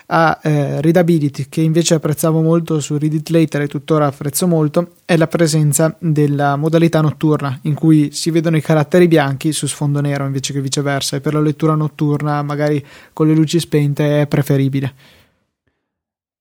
[0.08, 4.95] a eh, Readability, che invece apprezzavo molto su Read It Later e tuttora apprezzo molto,
[5.06, 10.02] è la presenza della modalità notturna, in cui si vedono i caratteri bianchi su sfondo
[10.02, 14.26] nero invece che viceversa, e per la lettura notturna, magari con le luci spente, è
[14.26, 14.93] preferibile.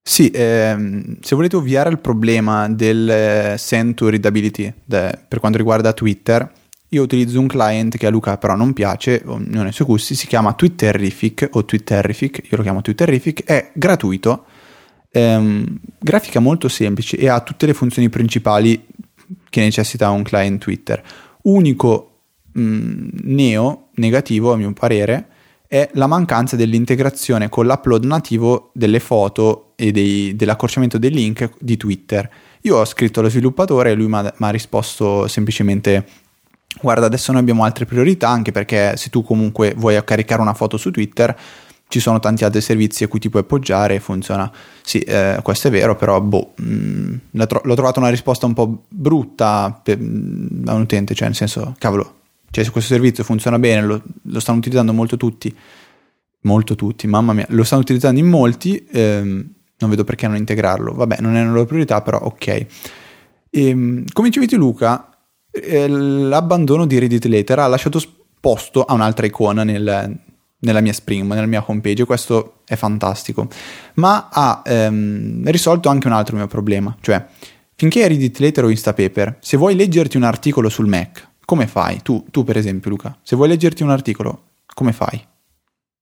[0.03, 5.59] Sì, ehm, se volete ovviare il problema del eh, send to readability de, per quanto
[5.59, 6.51] riguarda Twitter,
[6.93, 10.27] io utilizzo un client che a Luca però non piace, non è suoi gusti, si
[10.27, 14.45] chiama Twitterific o Twitterific, io lo chiamo Twitterific, è gratuito,
[15.11, 18.87] ehm, grafica molto semplice e ha tutte le funzioni principali
[19.49, 21.03] che necessita un client Twitter.
[21.43, 22.23] Unico
[22.53, 25.27] mh, mm, neo, negativo a mio parere,
[25.69, 31.77] è la mancanza dell'integrazione con l'upload nativo delle foto e dei, dell'accorciamento dei link di
[31.77, 32.29] Twitter.
[32.63, 36.05] Io ho scritto allo sviluppatore e lui mi ha risposto semplicemente
[36.81, 40.77] guarda adesso noi abbiamo altre priorità anche perché se tu comunque vuoi caricare una foto
[40.77, 41.37] su Twitter
[41.91, 44.51] ci sono tanti altri servizi a cui ti puoi appoggiare e funziona.
[44.81, 48.55] Sì, eh, questo è vero, però boh, mh, mm, tro- l'ho trovata una risposta un
[48.55, 52.19] po' brutta mm, da un utente, cioè nel senso, cavolo,
[52.53, 55.53] cioè se questo servizio funziona bene, lo, lo, stanno utilizzando molto tutti,
[56.43, 60.93] molto tutti, mamma mia, lo stanno utilizzando in molti, ehm, non vedo perché non integrarlo.
[60.93, 62.47] Vabbè, non è una loro priorità, però ok.
[62.47, 62.67] E,
[63.51, 65.09] ehm, come dicevi Luca,
[65.53, 68.01] l'abbandono di Reddit Later ha lasciato
[68.41, 70.19] posto a un'altra icona nel,
[70.61, 73.49] nella mia Spring, nella mia homepage, e questo è fantastico.
[73.95, 77.25] Ma ha ehm, risolto anche un altro mio problema, cioè
[77.75, 82.01] finché è Reddit Later o Instapaper, se vuoi leggerti un articolo sul Mac, come fai?
[82.03, 84.43] Tu, tu, per esempio, Luca, se vuoi leggerti un articolo,
[84.75, 85.27] come fai?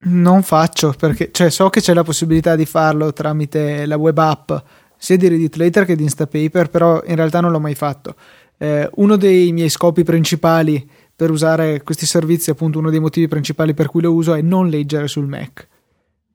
[0.01, 4.53] Non faccio perché cioè, so che c'è la possibilità di farlo tramite la web app
[4.97, 8.15] sia di Reddit Later che di Instapaper, però in realtà non l'ho mai fatto.
[8.59, 13.75] Eh, uno dei miei scopi principali per usare questi servizi, appunto, uno dei motivi principali
[13.75, 15.67] per cui lo uso è non leggere sul Mac.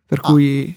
[0.05, 0.27] Per ah.
[0.29, 0.75] cui.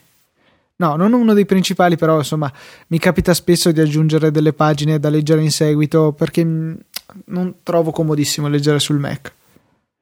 [0.79, 2.53] No, non uno dei principali, però insomma
[2.89, 8.49] mi capita spesso di aggiungere delle pagine da leggere in seguito perché non trovo comodissimo
[8.49, 9.33] leggere sul Mac.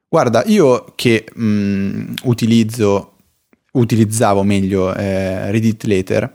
[0.08, 3.12] Guarda, io che mh, mm, utilizzo,
[3.72, 6.32] utilizzavo meglio eh, Reddit Later,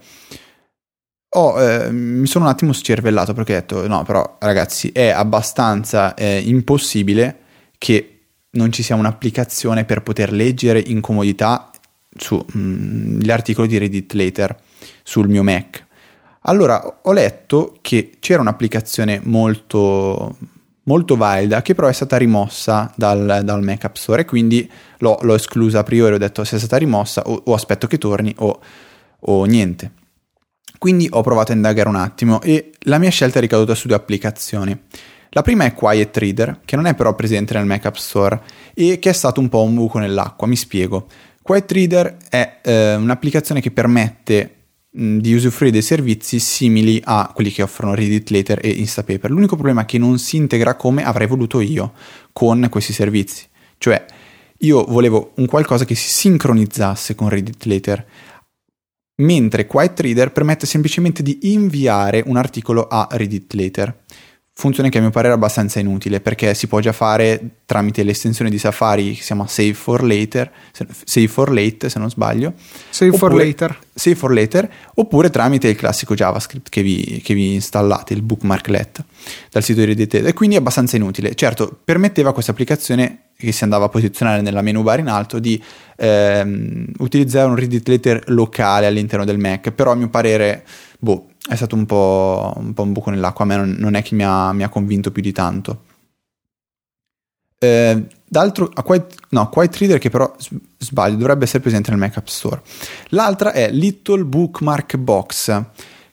[1.32, 6.14] ho, eh, mi sono un attimo scervellato perché ho detto no, però ragazzi è abbastanza
[6.14, 7.38] eh, impossibile
[7.78, 11.70] che non ci sia un'applicazione per poter leggere in comodità
[12.16, 14.56] sugli mm, articoli di Reddit Later
[15.02, 15.86] sul mio Mac.
[16.42, 20.36] Allora ho letto che c'era un'applicazione molto
[20.84, 25.18] molto valida che però è stata rimossa dal, dal Mac App Store e quindi l'ho,
[25.22, 28.34] l'ho, esclusa a priori, ho detto se è stata rimossa o, o aspetto che torni
[28.38, 28.60] o,
[29.20, 29.92] o, niente.
[30.80, 33.96] Quindi ho provato a indagare un attimo e la mia scelta è ricaduta su due
[33.96, 34.74] applicazioni.
[35.28, 38.40] La prima è Quiet Reader, che non è però presente nel Mac App Store
[38.72, 41.06] e che è stato un po' un buco nell'acqua, mi spiego.
[41.42, 44.54] Quiet Reader è eh, un'applicazione che permette
[44.88, 49.30] di usufruire dei servizi simili a quelli che offrono Reddit Later e Instapaper.
[49.30, 51.92] L'unico problema è che non si integra come avrei voluto io
[52.32, 53.46] con questi servizi.
[53.76, 54.02] Cioè,
[54.60, 58.06] io volevo un qualcosa che si sincronizzasse con Reddit Later,
[59.20, 63.94] mentre Quiet Reader permette semplicemente di inviare un articolo a Reddit Later
[64.60, 68.50] funzione che a mio parere è abbastanza inutile perché si può già fare tramite l'estensione
[68.50, 70.52] di Safari che si chiama Save for Later,
[71.04, 72.52] Save for Late se non sbaglio.
[72.90, 73.78] Save oppure, for Later.
[73.94, 79.04] Save for Later, oppure tramite il classico JavaScript che vi, che vi installate, il bookmarklet
[79.50, 81.34] dal sito di Reddit e quindi è abbastanza inutile.
[81.34, 85.60] Certo, permetteva questa applicazione che si andava a posizionare nella menu bar in alto di
[85.96, 90.64] ehm, utilizzare un Reddit Later locale all'interno del Mac, però a mio parere,
[90.98, 94.02] boh, è stato un po', un, po un buco nell'acqua, a me non, non è
[94.02, 95.82] che mi ha, mi ha, convinto più di tanto.
[97.58, 100.32] Eh, d'altro, a Quiet, no, Quiet Reader che però
[100.78, 102.62] sbaglio, dovrebbe essere presente nel Mac App Store.
[103.08, 105.64] L'altra è Little Bookmark Box,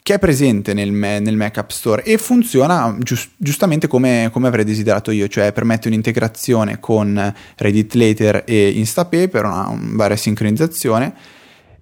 [0.02, 4.66] che è presente nel, nel Mac App Store e funziona giust, giustamente come, come, avrei
[4.66, 11.14] desiderato io, cioè permette un'integrazione con Reddit Later e Instapaper, una, una varia sincronizzazione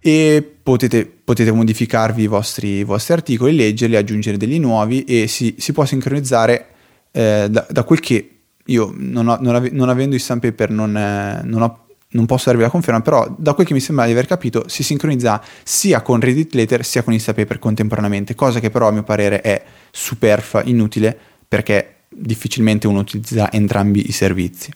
[0.05, 5.55] e potete, potete modificarvi i vostri, i vostri, articoli, leggerli, aggiungere degli nuovi e si,
[5.57, 6.67] si può sincronizzare
[7.09, 10.69] eh, da, da, quel che io non, ho, non, ave, non avendo i stamp paper
[10.69, 14.05] non, eh, non, ho, non, posso darvi la conferma, però da quel che mi sembra
[14.05, 18.69] di aver capito si sincronizza sia con Reddit Letter sia con Instapaper contemporaneamente, cosa che
[18.69, 24.71] però a mio parere è superflua, inutile, perché difficilmente uno utilizza entrambi i servizi.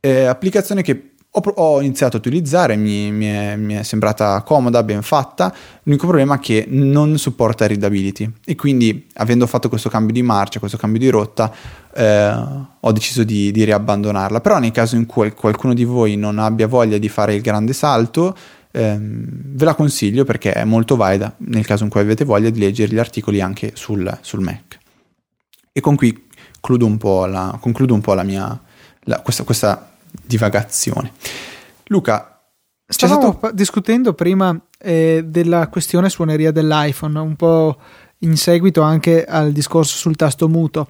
[0.00, 4.82] Eh, applicazione che ho, ho iniziato a utilizzare, mi, mi, è, mi, è, sembrata comoda,
[4.82, 10.14] ben fatta, l'unico problema è che non supporta readability e quindi avendo fatto questo cambio
[10.14, 11.52] di marcia, questo cambio di rotta,
[11.94, 12.34] eh,
[12.80, 14.40] ho deciso di, di, riabbandonarla.
[14.40, 17.74] Però nel caso in cui qualcuno di voi non abbia voglia di fare il grande
[17.74, 18.34] salto,
[18.70, 22.58] ehm, ve la consiglio perché è molto valida nel caso in cui avete voglia di
[22.58, 24.78] leggere gli articoli anche sul, sul Mac.
[25.70, 26.24] E con qui
[26.60, 28.60] concludo un po' la, un po la mia
[29.06, 31.12] la, questa, questa, divagazione.
[31.86, 32.40] Luca,
[32.86, 33.54] stavamo stato...
[33.54, 37.78] discutendo prima eh, della questione suoneria dell'iPhone, un po'
[38.20, 40.88] in seguito anche al discorso sul tasto muto.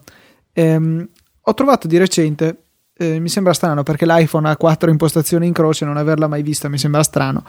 [0.53, 1.09] Ehm,
[1.41, 2.67] ho trovato di recente
[2.99, 6.69] eh, mi sembra strano perché l'iPhone ha quattro impostazioni in croce, non averla mai vista
[6.69, 7.45] mi sembra strano.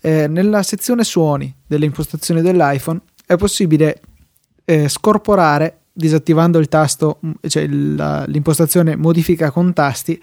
[0.00, 4.00] Eh, nella sezione suoni delle impostazioni dell'iPhone è possibile
[4.64, 10.20] eh, scorporare, disattivando il tasto, cioè il, l'impostazione modifica con tasti,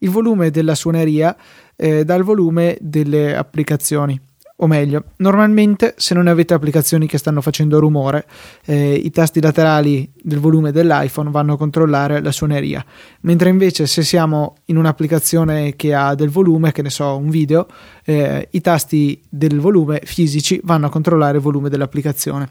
[0.00, 1.36] il volume della suoneria
[1.76, 4.20] eh, dal volume delle applicazioni
[4.62, 8.26] o meglio, normalmente se non avete applicazioni che stanno facendo rumore,
[8.66, 12.84] eh, i tasti laterali del volume dell'iPhone vanno a controllare la suoneria,
[13.22, 17.66] mentre invece se siamo in un'applicazione che ha del volume, che ne so, un video,
[18.04, 22.50] eh, i tasti del volume fisici vanno a controllare il volume dell'applicazione.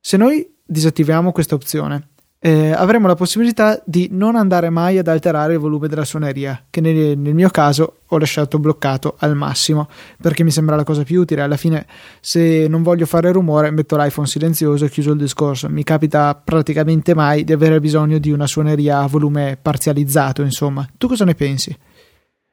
[0.00, 2.08] Se noi disattiviamo questa opzione
[2.40, 6.80] eh, avremo la possibilità di non andare mai ad alterare il volume della suoneria, che
[6.80, 9.88] nel, nel, mio caso ho lasciato bloccato al massimo,
[10.20, 11.42] perché mi sembra la cosa più utile.
[11.42, 11.86] Alla fine,
[12.20, 15.68] se non voglio fare rumore, metto l'iPhone silenzioso e chiuso il discorso.
[15.68, 20.86] Mi capita praticamente mai di avere bisogno di una suoneria a volume parzializzato, insomma.
[20.96, 21.76] Tu cosa ne pensi?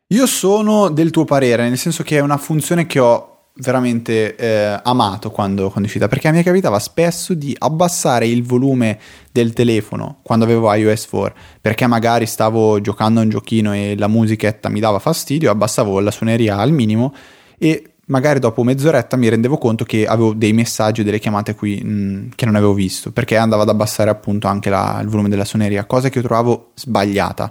[0.09, 4.79] Io sono del tuo parere, nel senso che è una funzione che ho veramente eh,
[4.83, 8.99] amato quando, quando, è uscita perché mi capitava spesso di abbassare il volume
[9.31, 14.07] del telefono quando avevo iOS 4 perché magari stavo giocando a un giochino e la
[14.07, 17.13] musichetta mi dava fastidio abbassavo la suoneria al minimo
[17.57, 21.81] e magari dopo mezz'oretta mi rendevo conto che avevo dei messaggi o delle chiamate qui
[21.81, 25.29] mh, mm, che non avevo visto perché andavo ad abbassare appunto anche la, il volume
[25.29, 27.49] della suoneria cosa che io trovavo sbagliata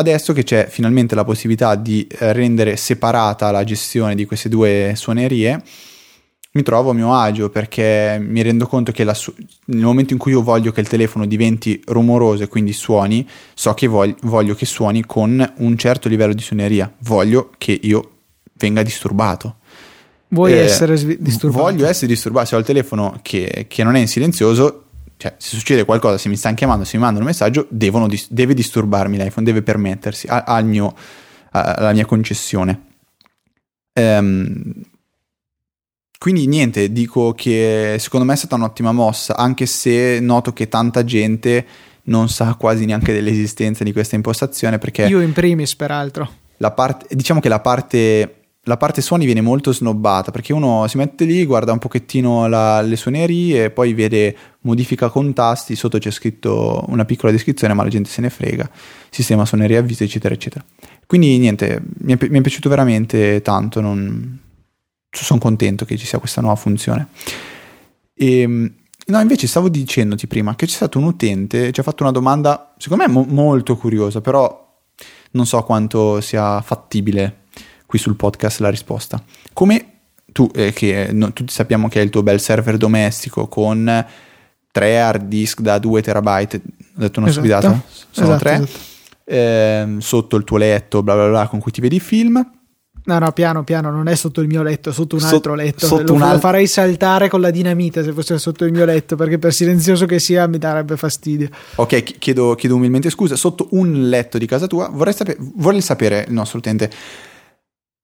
[0.00, 4.94] Adesso che c'è finalmente la possibilità di eh, rendere separata la gestione di queste due
[4.96, 5.62] suonerie,
[6.52, 9.34] mi trovo a mio agio perché mi rendo conto che su-
[9.66, 13.74] nel momento in cui io voglio che il telefono diventi rumoroso e quindi suoni, so
[13.74, 18.10] che voglio, voglio che suoni con un certo livello di suoneria, voglio che io
[18.54, 19.56] venga disturbato.
[20.28, 21.62] Vuoi eh, essere svi- disturbato?
[21.62, 24.79] Voglio essere disturbato, se ho il telefono che, che non è in silenzioso,
[25.20, 28.54] cioè, se succede qualcosa, se mi stanno chiamando, se mi mandano un messaggio, devono, deve
[28.54, 30.94] disturbarmi l'iPhone, deve permettersi, al mio,
[31.50, 32.86] alla mia concessione.
[33.92, 34.72] Ehm,
[36.18, 41.04] quindi niente, dico che secondo me è stata un'ottima mossa, anche se noto che tanta
[41.04, 41.66] gente
[42.04, 45.04] non sa quasi neanche dell'esistenza di questa impostazione perché...
[45.04, 46.30] Io in primis, peraltro.
[46.56, 48.39] La parte, diciamo che la parte
[48.70, 52.80] la parte suoni viene molto snobbata perché uno si mette lì, guarda un pochettino la,
[52.82, 57.88] le suonerie, poi vede modifica con tasti, sotto c'è scritto una piccola descrizione, ma la
[57.88, 58.70] gente se ne frega,
[59.10, 60.64] sistema suonerie avviso, eccetera, eccetera.
[61.04, 64.38] Quindi niente, mi è, mi è piaciuto veramente tanto, non...
[65.10, 67.08] sono contento che ci sia questa nuova funzione.
[68.14, 68.72] E, ehm,
[69.06, 72.72] no, invece stavo dicendoti prima che c'è stato un utente, ci ha fatto una domanda,
[72.78, 74.78] secondo me mo- molto curiosa, però
[75.32, 77.38] non so quanto sia fattibile
[77.90, 79.20] qui sul podcast la risposta.
[79.52, 79.86] Come
[80.30, 84.06] tu, eh, che no, tutti sappiamo che è il tuo bel server domestico con
[84.70, 87.46] tre hard disk da 2 terabyte, ho detto una esatto.
[87.46, 87.82] stupidata?
[88.10, 88.54] Sono esatto, tre.
[88.54, 88.78] Esatto.
[89.24, 92.48] Eh, sotto il tuo letto, bla bla bla, con cui ti vedi i film.
[93.02, 95.84] No, no, piano piano, non è sotto il mio letto, è sotto un altro letto.
[95.84, 96.34] Sotto lo, al...
[96.34, 100.06] lo farei saltare con la dinamite se fosse sotto il mio letto, perché per silenzioso
[100.06, 101.48] che sia mi darebbe fastidio.
[101.74, 103.34] Ok, chiedo, chiedo umilmente scusa.
[103.34, 106.88] Sotto un letto di casa tua, vorrei, sapere, vorrei sapere il nostro utente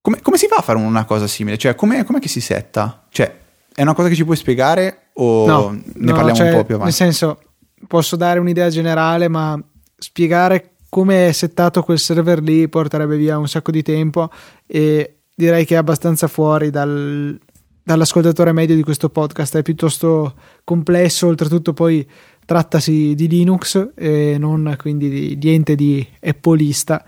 [0.06, 1.58] come, come, si fa a fare una cosa simile?
[1.58, 3.06] Cioè, com'è, com'è, che si setta?
[3.10, 3.38] Cioè,
[3.74, 6.64] è una cosa che ci puoi spiegare o no, ne no, parliamo cioè, un po'
[6.64, 6.92] più avanti?
[6.92, 7.40] Nel senso,
[7.88, 9.60] posso dare un'idea generale, ma
[9.98, 14.30] spiegare come è settato quel server lì porterebbe via un sacco di tempo
[14.64, 17.36] e direi che è abbastanza fuori dal,
[17.82, 19.56] dall'ascoltatore medio di questo podcast.
[19.56, 22.08] È piuttosto complesso, oltretutto poi
[22.44, 27.04] trattasi di Linux e non quindi di, di ente di Appleista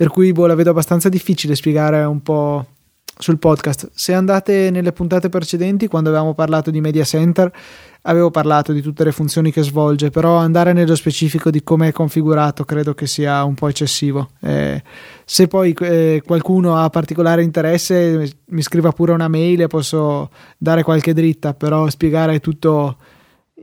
[0.00, 2.64] per cui boh, la vedo abbastanza difficile spiegare un po'
[3.18, 3.90] sul podcast.
[3.92, 7.52] Se andate nelle puntate precedenti, quando avevamo parlato di Media Center,
[8.04, 11.92] avevo parlato di tutte le funzioni che svolge, però andare nello specifico di come è
[11.92, 14.30] configurato credo che sia un po' eccessivo.
[14.40, 14.82] Eh,
[15.26, 20.82] se poi eh, qualcuno ha particolare interesse, mi scriva pure una mail e posso dare
[20.82, 22.96] qualche dritta, però spiegare tutto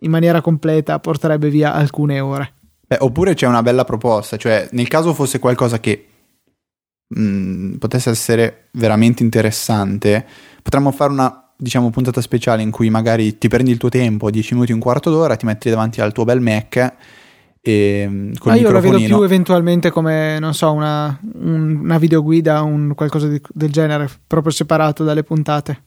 [0.01, 2.53] in maniera completa porterebbe via alcune ore.
[2.85, 6.09] Beh, oppure c'è una bella proposta, cioè nel caso fosse qualcosa che
[7.07, 10.25] mh, mm, potesse essere veramente interessante,
[10.61, 14.53] potremmo fare una diciamo puntata speciale in cui magari ti prendi il tuo tempo, 10
[14.53, 16.95] minuti, un quarto d'ora, ti metti davanti al tuo bel Mac
[17.61, 21.97] e mm, con Ah, io la vedo più eventualmente come, non so, una, un- una
[21.97, 25.83] videoguida, un qualcosa di- del genere, proprio separato dalle puntate.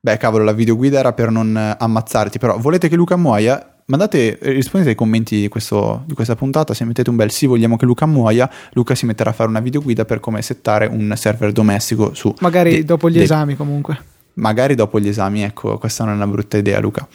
[0.00, 3.77] Beh, cavolo, la videoguida era per non eh, ammazzarti, però volete che Luca muoia?
[3.90, 7.46] Mandate, eh, rispondete ai commenti di, questo- di questa puntata, se mettete un bel sì,
[7.46, 11.10] vogliamo che Luca muoia, Luca si metterà a fare una videoguida per come settare un
[11.16, 12.34] server domestico su...
[12.40, 13.98] Magari de- dopo gli de- esami comunque.
[14.34, 17.08] Magari dopo gli esami, ecco, questa non è una brutta idea, Luca.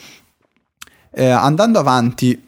[1.12, 2.42] Eh, andando avanti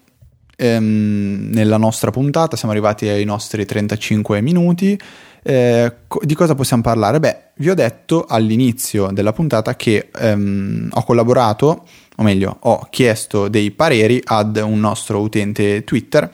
[0.55, 4.99] ehm, nella nostra puntata, siamo arrivati ai nostri 35 minuti.
[5.43, 7.19] Eh, di cosa possiamo parlare?
[7.19, 11.85] Beh, vi ho detto all'inizio della puntata che ehm, ho collaborato,
[12.15, 16.29] o meglio, ho chiesto dei pareri ad un nostro utente Twitter,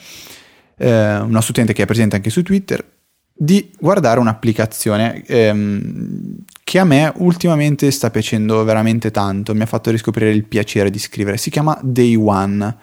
[0.77, 2.85] eh, un nostro utente che è presente anche su Twitter,
[3.33, 9.89] di guardare un'applicazione ehm, che a me ultimamente sta piacendo veramente tanto, mi ha fatto
[9.89, 11.37] riscoprire il piacere di scrivere.
[11.37, 12.77] Si chiama Day One.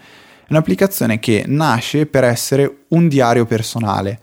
[0.46, 4.18] È un'applicazione che nasce per essere un diario personale.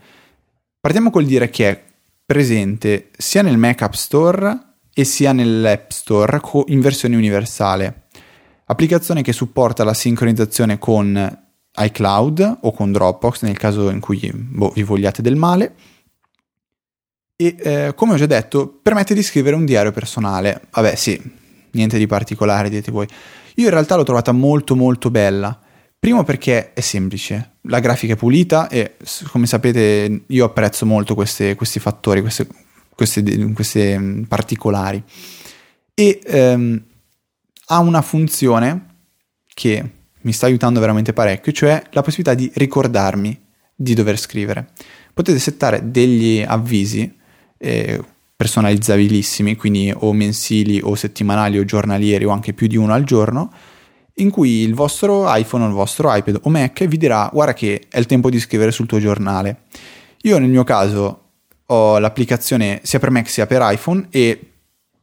[0.80, 1.84] Partiamo col dire che è
[2.26, 4.60] presente sia nel Mac App Store
[4.94, 8.05] e sia nell'App Store in versione universale.
[8.68, 11.44] Applicazione che supporta la sincronizzazione con
[11.78, 15.76] iCloud o con Dropbox nel caso in cui boh, vi vogliate del male.
[17.36, 20.68] E eh, come ho già detto, permette di scrivere un diario personale.
[20.72, 21.22] Vabbè, sì,
[21.72, 23.08] niente di particolare, dite voi.
[23.56, 25.60] Io in realtà l'ho trovata molto molto bella.
[26.00, 28.96] Primo perché è semplice, la grafica è pulita e
[29.32, 32.48] come sapete io apprezzo molto queste- questi fattori, queste,
[32.96, 35.02] queste, queste, mm, particolari.
[35.94, 36.84] E ehm,
[37.68, 38.94] ha una funzione
[39.54, 39.92] che
[40.22, 43.40] mi sta aiutando veramente parecchio, cioè la possibilità di ricordarmi
[43.76, 44.70] di dover scrivere.
[45.14, 47.14] Potete settare degli avvisi
[47.58, 48.04] eh,
[48.36, 53.52] personalizzabilissimi, quindi o mensili o settimanali o giornalieri o anche più di uno al giorno,
[54.16, 57.84] in cui il vostro iPhone o il vostro iPad o Mac vi dirà guarda che
[57.90, 59.64] è il tempo di scrivere sul tuo giornale.
[60.24, 61.22] Io nel mio caso
[61.68, 64.52] ho l'applicazione sia per Mac sia per iPhone e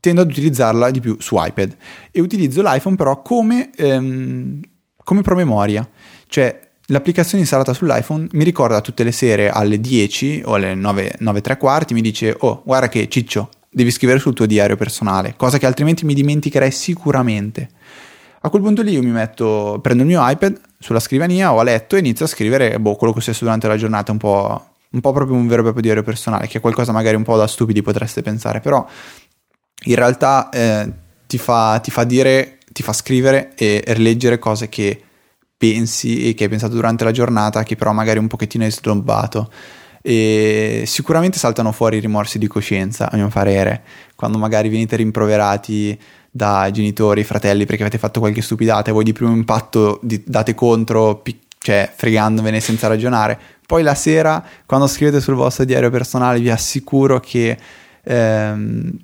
[0.03, 1.77] tendo ad utilizzarla di più su iPad
[2.11, 4.59] e utilizzo l'iPhone però come, ehm,
[5.05, 5.89] come promemoria,
[6.27, 11.41] cioè l'applicazione installata sull'iPhone mi ricorda tutte le sere alle 10 o alle 9, 9
[11.41, 15.59] 3 quarti, mi dice oh guarda che ciccio, devi scrivere sul tuo diario personale, cosa
[15.59, 17.69] che altrimenti mi dimenticherei sicuramente.
[18.41, 21.63] A quel punto lì io mi metto, prendo il mio iPad sulla scrivania o a
[21.63, 24.67] letto e inizio a scrivere boh, quello che ho successo durante la giornata, un po',
[24.91, 27.37] un po' proprio un vero e proprio diario personale, che è qualcosa magari un po'
[27.37, 28.85] da stupidi potreste pensare, però
[29.85, 30.91] in realtà eh,
[31.27, 35.03] ti, fa, ti fa dire, ti fa scrivere e rileggere cose che
[35.57, 39.51] pensi e che hai pensato durante la giornata, che però magari un pochettino hai slombato.
[40.03, 43.83] E sicuramente saltano fuori i rimorsi di coscienza, a mio parere,
[44.17, 49.13] quando magari venite rimproverati dai genitori, fratelli, perché avete fatto qualche stupidata e voi di
[49.13, 53.39] primo impatto di- date contro, pi- cioè fregandovene senza ragionare.
[53.65, 57.57] Poi la sera, quando scrivete sul vostro diario personale, vi assicuro che
[58.03, 58.99] ehm,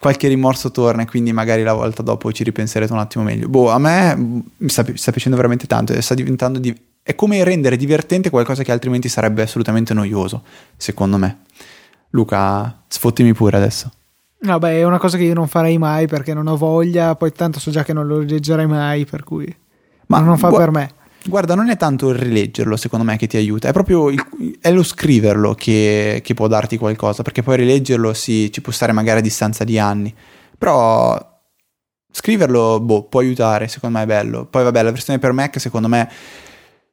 [0.00, 3.48] qualche rimorso torna e quindi magari la volta dopo ci ripenserete un attimo meglio.
[3.48, 6.58] Boh, a me mm, mi sta, pi- sta piacendo veramente tanto e sta diventando...
[6.58, 10.42] di- è come rendere divertente qualcosa che altrimenti sarebbe assolutamente noioso,
[10.76, 11.40] secondo me.
[12.10, 13.90] Luca, sfottimi pure adesso.
[14.40, 17.30] No, beh, è una cosa che io non farei mai perché non ho voglia, poi
[17.32, 19.54] tanto so già che non lo leggerei mai, per cui
[20.06, 20.90] Ma non fa gua- per me.
[21.24, 24.72] Guarda, non è tanto il rileggerlo, secondo me, che ti aiuta, è proprio il- è
[24.72, 29.18] lo scriverlo che, che può darti qualcosa, perché poi rileggerlo sì, ci può stare magari
[29.18, 30.12] a distanza di anni,
[30.56, 31.18] però
[32.10, 34.46] scriverlo, boh, può aiutare, secondo me è bello.
[34.46, 36.08] Poi vabbè, la versione per Mac, secondo me,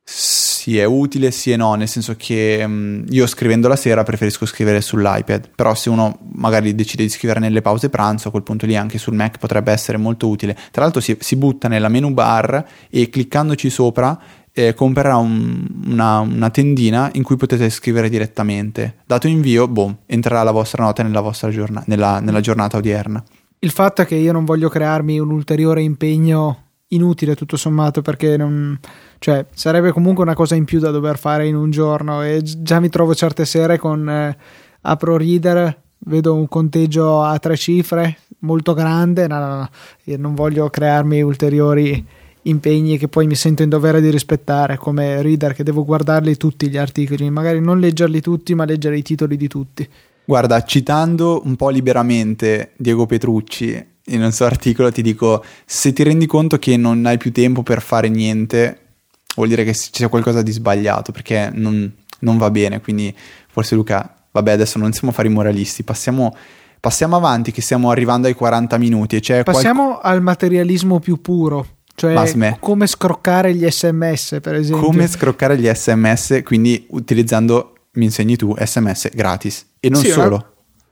[0.10, 4.46] sì, è utile, sì e no, nel senso che mm, io scrivendo la sera preferisco
[4.46, 8.66] scrivere sull'iPad, però se uno magari decide di scrivere nelle pause pranzo, a quel punto
[8.66, 10.58] lì anche sul Mac potrebbe essere molto utile.
[10.72, 14.18] Tra l'altro si, si butta nella menu bar e cliccandoci sopra
[14.54, 19.00] eh, comprerà un- una, una tendina in cui potete scrivere direttamente.
[19.06, 23.22] Dato invio, boh, entrerà la vostra nota nella, vostra giorna- nella, nella giornata odierna.
[23.60, 28.38] Il fatto è che io non voglio crearmi un ulteriore impegno inutile tutto sommato perché
[28.38, 28.80] non,
[29.20, 32.62] cioè, sarebbe comunque una cosa in più da dover fare in un giorno e gi-
[32.62, 34.38] già mi trovo certe sere con eh,
[34.82, 39.70] apro Reader vedo un conteggio a tre cifre molto grande no, no, no,
[40.18, 42.06] non voglio crearmi ulteriori
[42.44, 46.70] impegni che poi mi sento in dovere di rispettare come Reader che devo guardarli tutti
[46.70, 49.88] gli articoli magari non leggerli tutti ma leggere i titoli di tutti.
[50.24, 56.04] Guarda, citando un po' liberamente Diego Petrucci in un suo articolo, ti dico: se ti
[56.04, 58.80] rendi conto che non hai più tempo per fare niente,
[59.36, 62.82] vuol dire che c'è qualcosa di sbagliato perché non, non va bene.
[62.82, 63.16] Quindi,
[63.48, 66.36] forse, Luca, vabbè, adesso non siamo a fare i moralisti, passiamo,
[66.80, 69.20] passiamo avanti, che stiamo arrivando ai 40 minuti.
[69.22, 74.86] Qual- Passiamo al materialismo più puro, cioè come scroccare gli sms per esempio.
[74.86, 79.66] Come scroccare gli sms, quindi utilizzando, mi insegni tu, sms gratis.
[79.80, 80.36] E non sì, solo.
[80.36, 80.46] Una,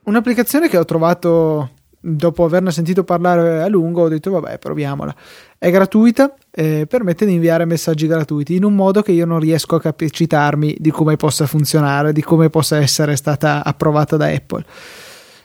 [0.04, 1.70] un'applicazione che ho trovato
[2.14, 5.14] dopo averne sentito parlare a lungo, ho detto vabbè proviamola.
[5.58, 9.74] È gratuita e permette di inviare messaggi gratuiti in un modo che io non riesco
[9.74, 14.64] a capacitarmi di come possa funzionare, di come possa essere stata approvata da Apple.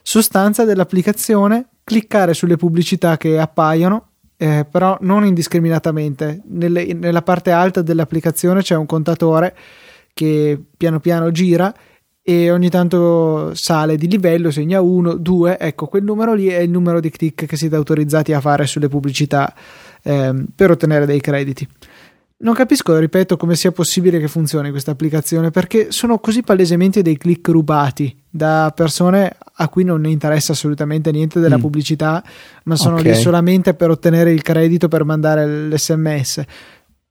[0.04, 4.08] Sostanza dell'applicazione, cliccare sulle pubblicità che appaiono
[4.38, 6.42] eh, però non indiscriminatamente.
[6.46, 9.56] Nelle, nella parte alta dell'applicazione c'è un contatore
[10.14, 11.72] che piano piano gira
[12.24, 16.70] e ogni tanto sale di livello, segna 1, 2, ecco quel numero lì è il
[16.70, 19.54] numero di click che siete autorizzati a fare sulle pubblicità
[20.04, 21.68] ehm, per ottenere dei crediti.
[22.44, 27.16] Non capisco, ripeto, come sia possibile che funzioni questa applicazione perché sono così palesemente dei
[27.16, 31.62] click rubati da persone a cui non ne interessa assolutamente niente della mm.
[31.62, 32.24] pubblicità,
[32.64, 33.12] ma sono okay.
[33.12, 36.44] lì solamente per ottenere il credito per mandare l'SMS.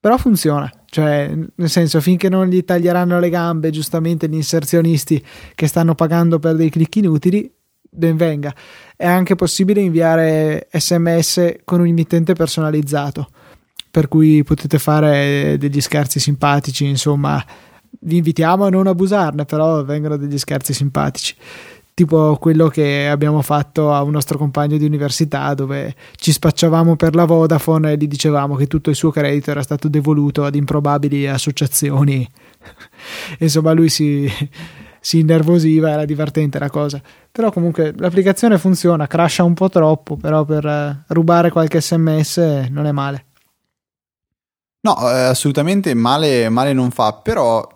[0.00, 5.22] Però funziona, cioè, nel senso, finché non gli taglieranno le gambe, giustamente gli inserzionisti
[5.54, 8.54] che stanno pagando per dei click inutili, ben venga.
[8.96, 13.28] È anche possibile inviare SMS con un emittente personalizzato
[13.90, 17.44] per cui potete fare degli scherzi simpatici, insomma,
[18.02, 21.34] vi invitiamo a non abusarne, però vengono degli scherzi simpatici.
[22.00, 27.14] Tipo quello che abbiamo fatto a un nostro compagno di università dove ci spacciavamo per
[27.14, 31.28] la Vodafone e gli dicevamo che tutto il suo credito era stato devoluto ad improbabili
[31.28, 32.26] associazioni.
[33.40, 34.26] Insomma, lui si,
[34.98, 37.02] si innervosiva, era divertente la cosa.
[37.30, 42.38] Però comunque l'applicazione funziona, crasha un po' troppo, però per rubare qualche sms
[42.70, 43.26] non è male.
[44.80, 47.68] No, eh, assolutamente male, male non fa, però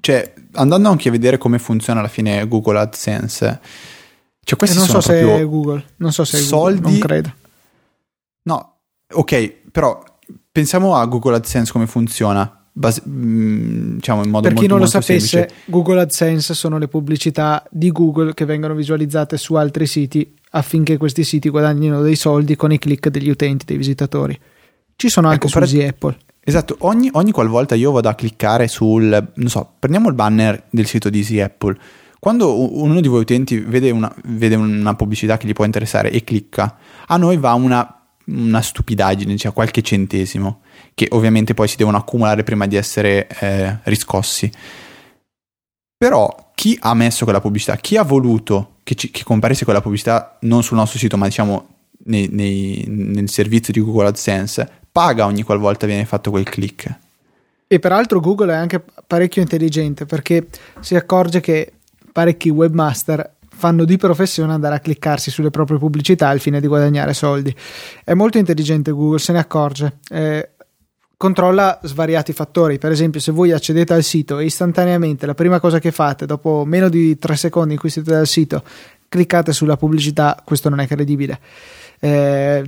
[0.00, 3.60] cioè, andando anche a vedere come funziona alla fine Google AdSense,
[4.44, 7.00] cioè questi non sono so se è Google, non so se è soldi, Google, non
[7.00, 7.34] credo.
[8.42, 8.76] No,
[9.12, 10.02] ok, però
[10.50, 12.58] pensiamo a Google AdSense come funziona.
[12.74, 15.62] Base, mm, diciamo in modo per chi non lo sapesse, semplice.
[15.66, 21.22] Google AdSense sono le pubblicità di Google che vengono visualizzate su altri siti affinché questi
[21.22, 24.38] siti guadagnino dei soldi con i click degli utenti, dei visitatori.
[24.96, 25.88] Ci sono anche ecco, su per...
[25.88, 26.16] Apple.
[26.44, 30.86] Esatto, ogni, ogni, qualvolta io vado a cliccare sul, non so, prendiamo il banner del
[30.86, 31.78] sito di Easy Apple,
[32.18, 36.22] quando uno di voi utenti vede una, vede una, pubblicità che gli può interessare e
[36.22, 40.62] clicca, a noi va una, una, stupidaggine, cioè qualche centesimo,
[40.94, 44.50] che ovviamente poi si devono accumulare prima di essere eh, riscossi.
[45.96, 50.38] Però chi ha messo quella pubblicità, chi ha voluto che, ci, che comparisse quella pubblicità
[50.42, 51.66] non sul nostro sito, ma diciamo
[52.04, 56.98] nei, nei, nel servizio di Google AdSense, paga ogni qualvolta viene fatto quel click.
[57.66, 60.46] E peraltro Google è anche parecchio intelligente perché
[60.80, 61.72] si accorge che
[62.12, 67.14] parecchi webmaster fanno di professione andare a cliccarsi sulle proprie pubblicità al fine di guadagnare
[67.14, 67.54] soldi.
[68.04, 69.98] È molto intelligente Google, se ne accorge.
[70.10, 70.50] Eh,
[71.16, 72.78] controlla svariati fattori.
[72.78, 76.64] Per esempio, se voi accedete al sito e istantaneamente la prima cosa che fate, dopo
[76.66, 78.64] meno di tre secondi in cui siete dal sito,
[79.08, 81.38] cliccate sulla pubblicità, questo non è credibile.
[82.04, 82.64] Eh,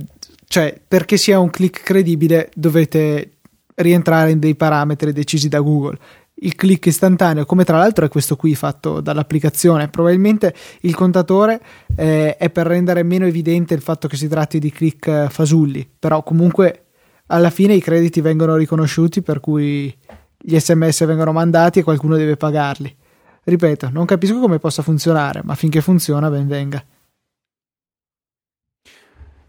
[0.47, 3.31] cioè, perché sia un click credibile dovete
[3.75, 5.97] rientrare in dei parametri decisi da Google.
[6.35, 11.59] Il click istantaneo, come tra l'altro è questo qui fatto dall'applicazione, probabilmente il contatore
[11.97, 15.85] eh, è per rendere meno evidente il fatto che si tratti di click eh, fasulli,
[15.99, 16.83] però comunque
[17.27, 19.93] alla fine i crediti vengono riconosciuti per cui
[20.37, 22.95] gli sms vengono mandati e qualcuno deve pagarli.
[23.43, 26.83] Ripeto, non capisco come possa funzionare, ma finché funziona ben venga.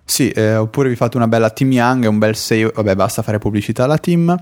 [0.08, 3.22] Sì, eh, oppure vi fate una bella team young e un bel 6, vabbè basta
[3.22, 4.38] fare pubblicità alla team.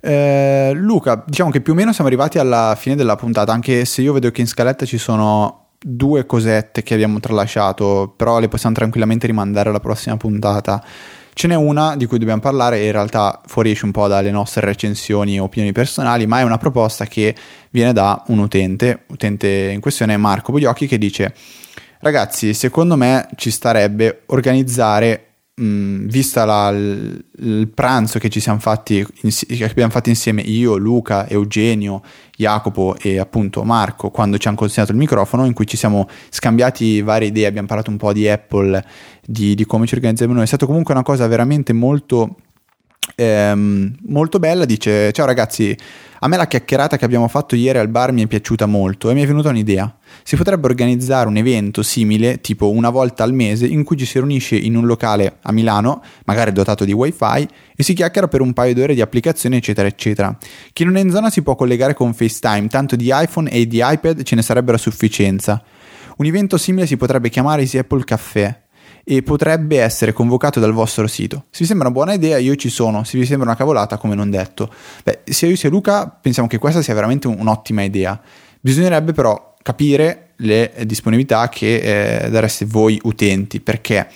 [0.00, 4.00] Eh, Luca, diciamo che più o meno siamo arrivati alla fine della puntata, anche se
[4.00, 8.74] io vedo che in scaletta ci sono due cosette che abbiamo tralasciato, però le possiamo
[8.74, 10.82] tranquillamente rimandare alla prossima puntata.
[11.34, 14.62] Ce n'è una di cui dobbiamo parlare e in realtà fuoriesce un po' dalle nostre
[14.62, 17.34] recensioni e opinioni personali, ma è una proposta che
[17.70, 21.34] viene da un utente, utente in questione Marco Bugliocchi, che dice
[22.04, 28.58] Ragazzi, secondo me ci starebbe organizzare, mh, vista la, il, il, pranzo che ci siamo
[28.58, 32.02] fatti, che abbiamo fatto insieme io, Luca, Eugenio,
[32.36, 37.02] Jacopo e appunto Marco, quando ci hanno consegnato il microfono, in cui ci siamo scambiati
[37.02, 38.84] varie idee, abbiamo parlato un po' di Apple,
[39.24, 40.42] di, di come ci organizziamo noi.
[40.42, 42.34] È stato comunque una cosa veramente molto
[43.14, 45.76] ehm, molto bella, dice ciao ragazzi,
[46.24, 49.14] a me la chiacchierata che abbiamo fatto ieri al bar mi è piaciuta molto e
[49.14, 49.92] mi è venuta un'idea.
[50.22, 54.18] Si potrebbe organizzare un evento simile, tipo una volta al mese, in cui ci si
[54.18, 58.52] riunisce in un locale a Milano, magari dotato di wifi, e si chiacchiera per un
[58.52, 60.36] paio d'ore di applicazioni, eccetera, eccetera.
[60.72, 63.80] Chi non è in zona si può collegare con FaceTime, tanto di iPhone e di
[63.82, 65.60] iPad ce ne sarebbero a sufficienza.
[66.18, 68.61] Un evento simile si potrebbe chiamare Easy Apple Caffè
[69.04, 71.46] e potrebbe essere convocato dal vostro sito.
[71.50, 74.14] Se vi sembra una buona idea, io ci sono, se vi sembra una cavolata, come
[74.14, 74.72] non detto.
[75.02, 78.20] Beh, sia io sia Luca pensiamo che questa sia veramente un'ottima idea.
[78.60, 84.08] Bisognerebbe però capire le disponibilità che eh, dareste voi utenti, perché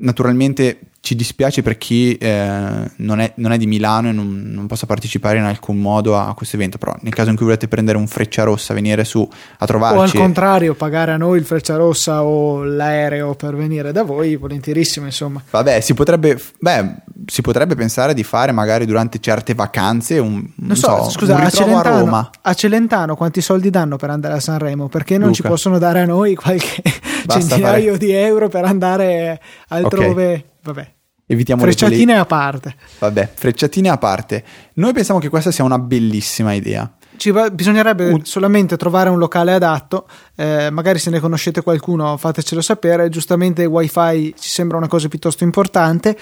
[0.00, 4.68] naturalmente ci dispiace per chi eh, non, è, non, è, di Milano e non, non,
[4.68, 7.98] possa partecipare in alcun modo a questo evento, però nel caso in cui volete prendere
[7.98, 9.98] un freccia rossa, venire su a trovarci...
[9.98, 14.36] O al contrario, pagare a noi il freccia rossa o l'aereo per venire da voi,
[14.36, 15.42] volentierissimo insomma.
[15.50, 16.94] Vabbè, si potrebbe, beh,
[17.26, 21.50] si potrebbe pensare di fare magari durante certe vacanze un, non so, so scusa, a
[21.50, 22.30] Celentano, a Roma.
[22.40, 24.86] A Celentano quanti soldi danno per andare a Sanremo?
[24.86, 25.42] Perché non Luca.
[25.42, 26.82] ci possono dare a noi qualche
[27.26, 27.98] centinaio fare...
[27.98, 30.24] di euro per andare altrove?
[30.24, 30.44] Okay.
[30.62, 30.90] Vabbè.
[31.32, 32.74] Evitiamo frecciatine a parte.
[32.98, 34.42] Vabbè, frecciatine a parte.
[34.74, 36.92] Noi pensiamo che questa sia una bellissima idea.
[37.16, 38.20] Ci va, bisognerebbe uh.
[38.24, 44.34] solamente trovare un locale adatto, eh, magari se ne conoscete qualcuno fatecelo sapere, giustamente wifi
[44.36, 46.16] ci sembra una cosa piuttosto importante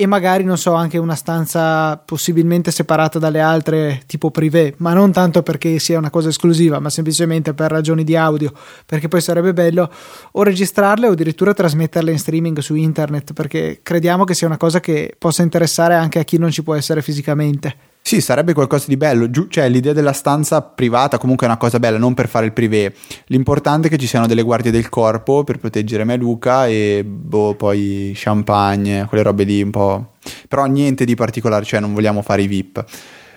[0.00, 5.10] e magari non so anche una stanza possibilmente separata dalle altre tipo privé, ma non
[5.10, 8.52] tanto perché sia una cosa esclusiva, ma semplicemente per ragioni di audio,
[8.86, 9.90] perché poi sarebbe bello
[10.30, 14.78] o registrarle o addirittura trasmetterle in streaming su internet, perché crediamo che sia una cosa
[14.78, 17.74] che possa interessare anche a chi non ci può essere fisicamente.
[18.08, 21.78] Sì, sarebbe qualcosa di bello, Giu- cioè l'idea della stanza privata comunque è una cosa
[21.78, 22.94] bella, non per fare il privé.
[23.26, 27.04] L'importante è che ci siano delle guardie del corpo per proteggere me e Luca e
[27.04, 30.12] boh, poi champagne, quelle robe lì un po'...
[30.48, 32.82] Però niente di particolare, cioè non vogliamo fare i VIP.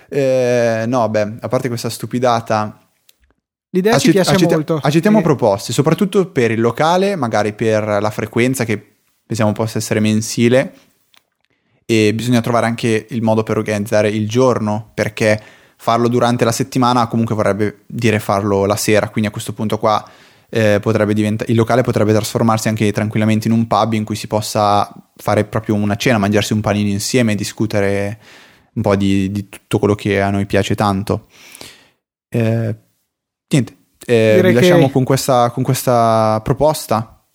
[0.08, 2.78] Eh, no, beh, a parte questa stupidata...
[3.72, 4.80] L'idea accett- ci piace accett- molto.
[4.82, 5.22] Accettiamo sì.
[5.22, 8.82] proposte, soprattutto per il locale, magari per la frequenza che
[9.26, 10.72] pensiamo possa essere mensile
[11.92, 15.40] e bisogna trovare anche il modo per organizzare il giorno perché
[15.76, 20.02] farlo durante la settimana comunque vorrebbe dire farlo la sera, quindi a questo punto qua
[20.48, 24.26] eh, potrebbe diventare, il locale potrebbe trasformarsi anche tranquillamente in un pub in cui si
[24.26, 28.18] possa fare proprio una cena, mangiarsi un panino insieme, discutere
[28.74, 31.26] un po' di, di tutto quello che a noi piace tanto.
[32.28, 32.74] Eh,
[33.48, 33.76] niente,
[34.06, 34.92] eh, vi lasciamo che...
[34.92, 37.26] con, questa, con questa proposta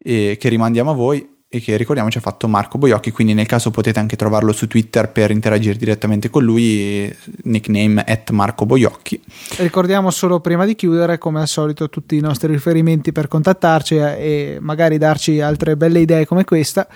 [0.00, 3.70] che rimandiamo a voi e che ricordiamo ci ha fatto Marco Boiocchi, quindi nel caso
[3.70, 7.10] potete anche trovarlo su Twitter per interagire direttamente con lui,
[7.44, 9.18] nickname at Marco Boiocchi.
[9.56, 14.58] Ricordiamo solo prima di chiudere, come al solito, tutti i nostri riferimenti per contattarci e
[14.60, 16.86] magari darci altre belle idee come questa.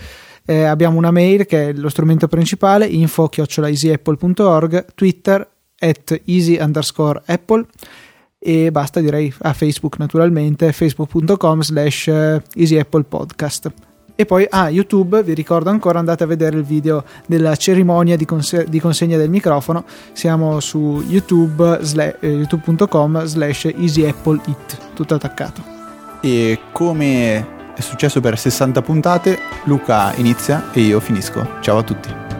[0.44, 7.64] Eh, abbiamo una mail che è lo strumento principale, info-easyapple.org, Twitter at easy underscore apple
[8.38, 12.11] e basta direi a Facebook naturalmente, facebook.com slash
[12.55, 13.91] easyapplepodcast.
[14.22, 18.16] E poi a ah, YouTube, vi ricordo ancora, andate a vedere il video della cerimonia
[18.16, 19.84] di, cons- di consegna del microfono.
[20.12, 25.60] Siamo su youtube sla- eh, youtube.com slash easyappleit, tutto attaccato.
[26.20, 31.44] E come è successo per 60 puntate, Luca inizia e io finisco.
[31.60, 32.32] Ciao a tutti.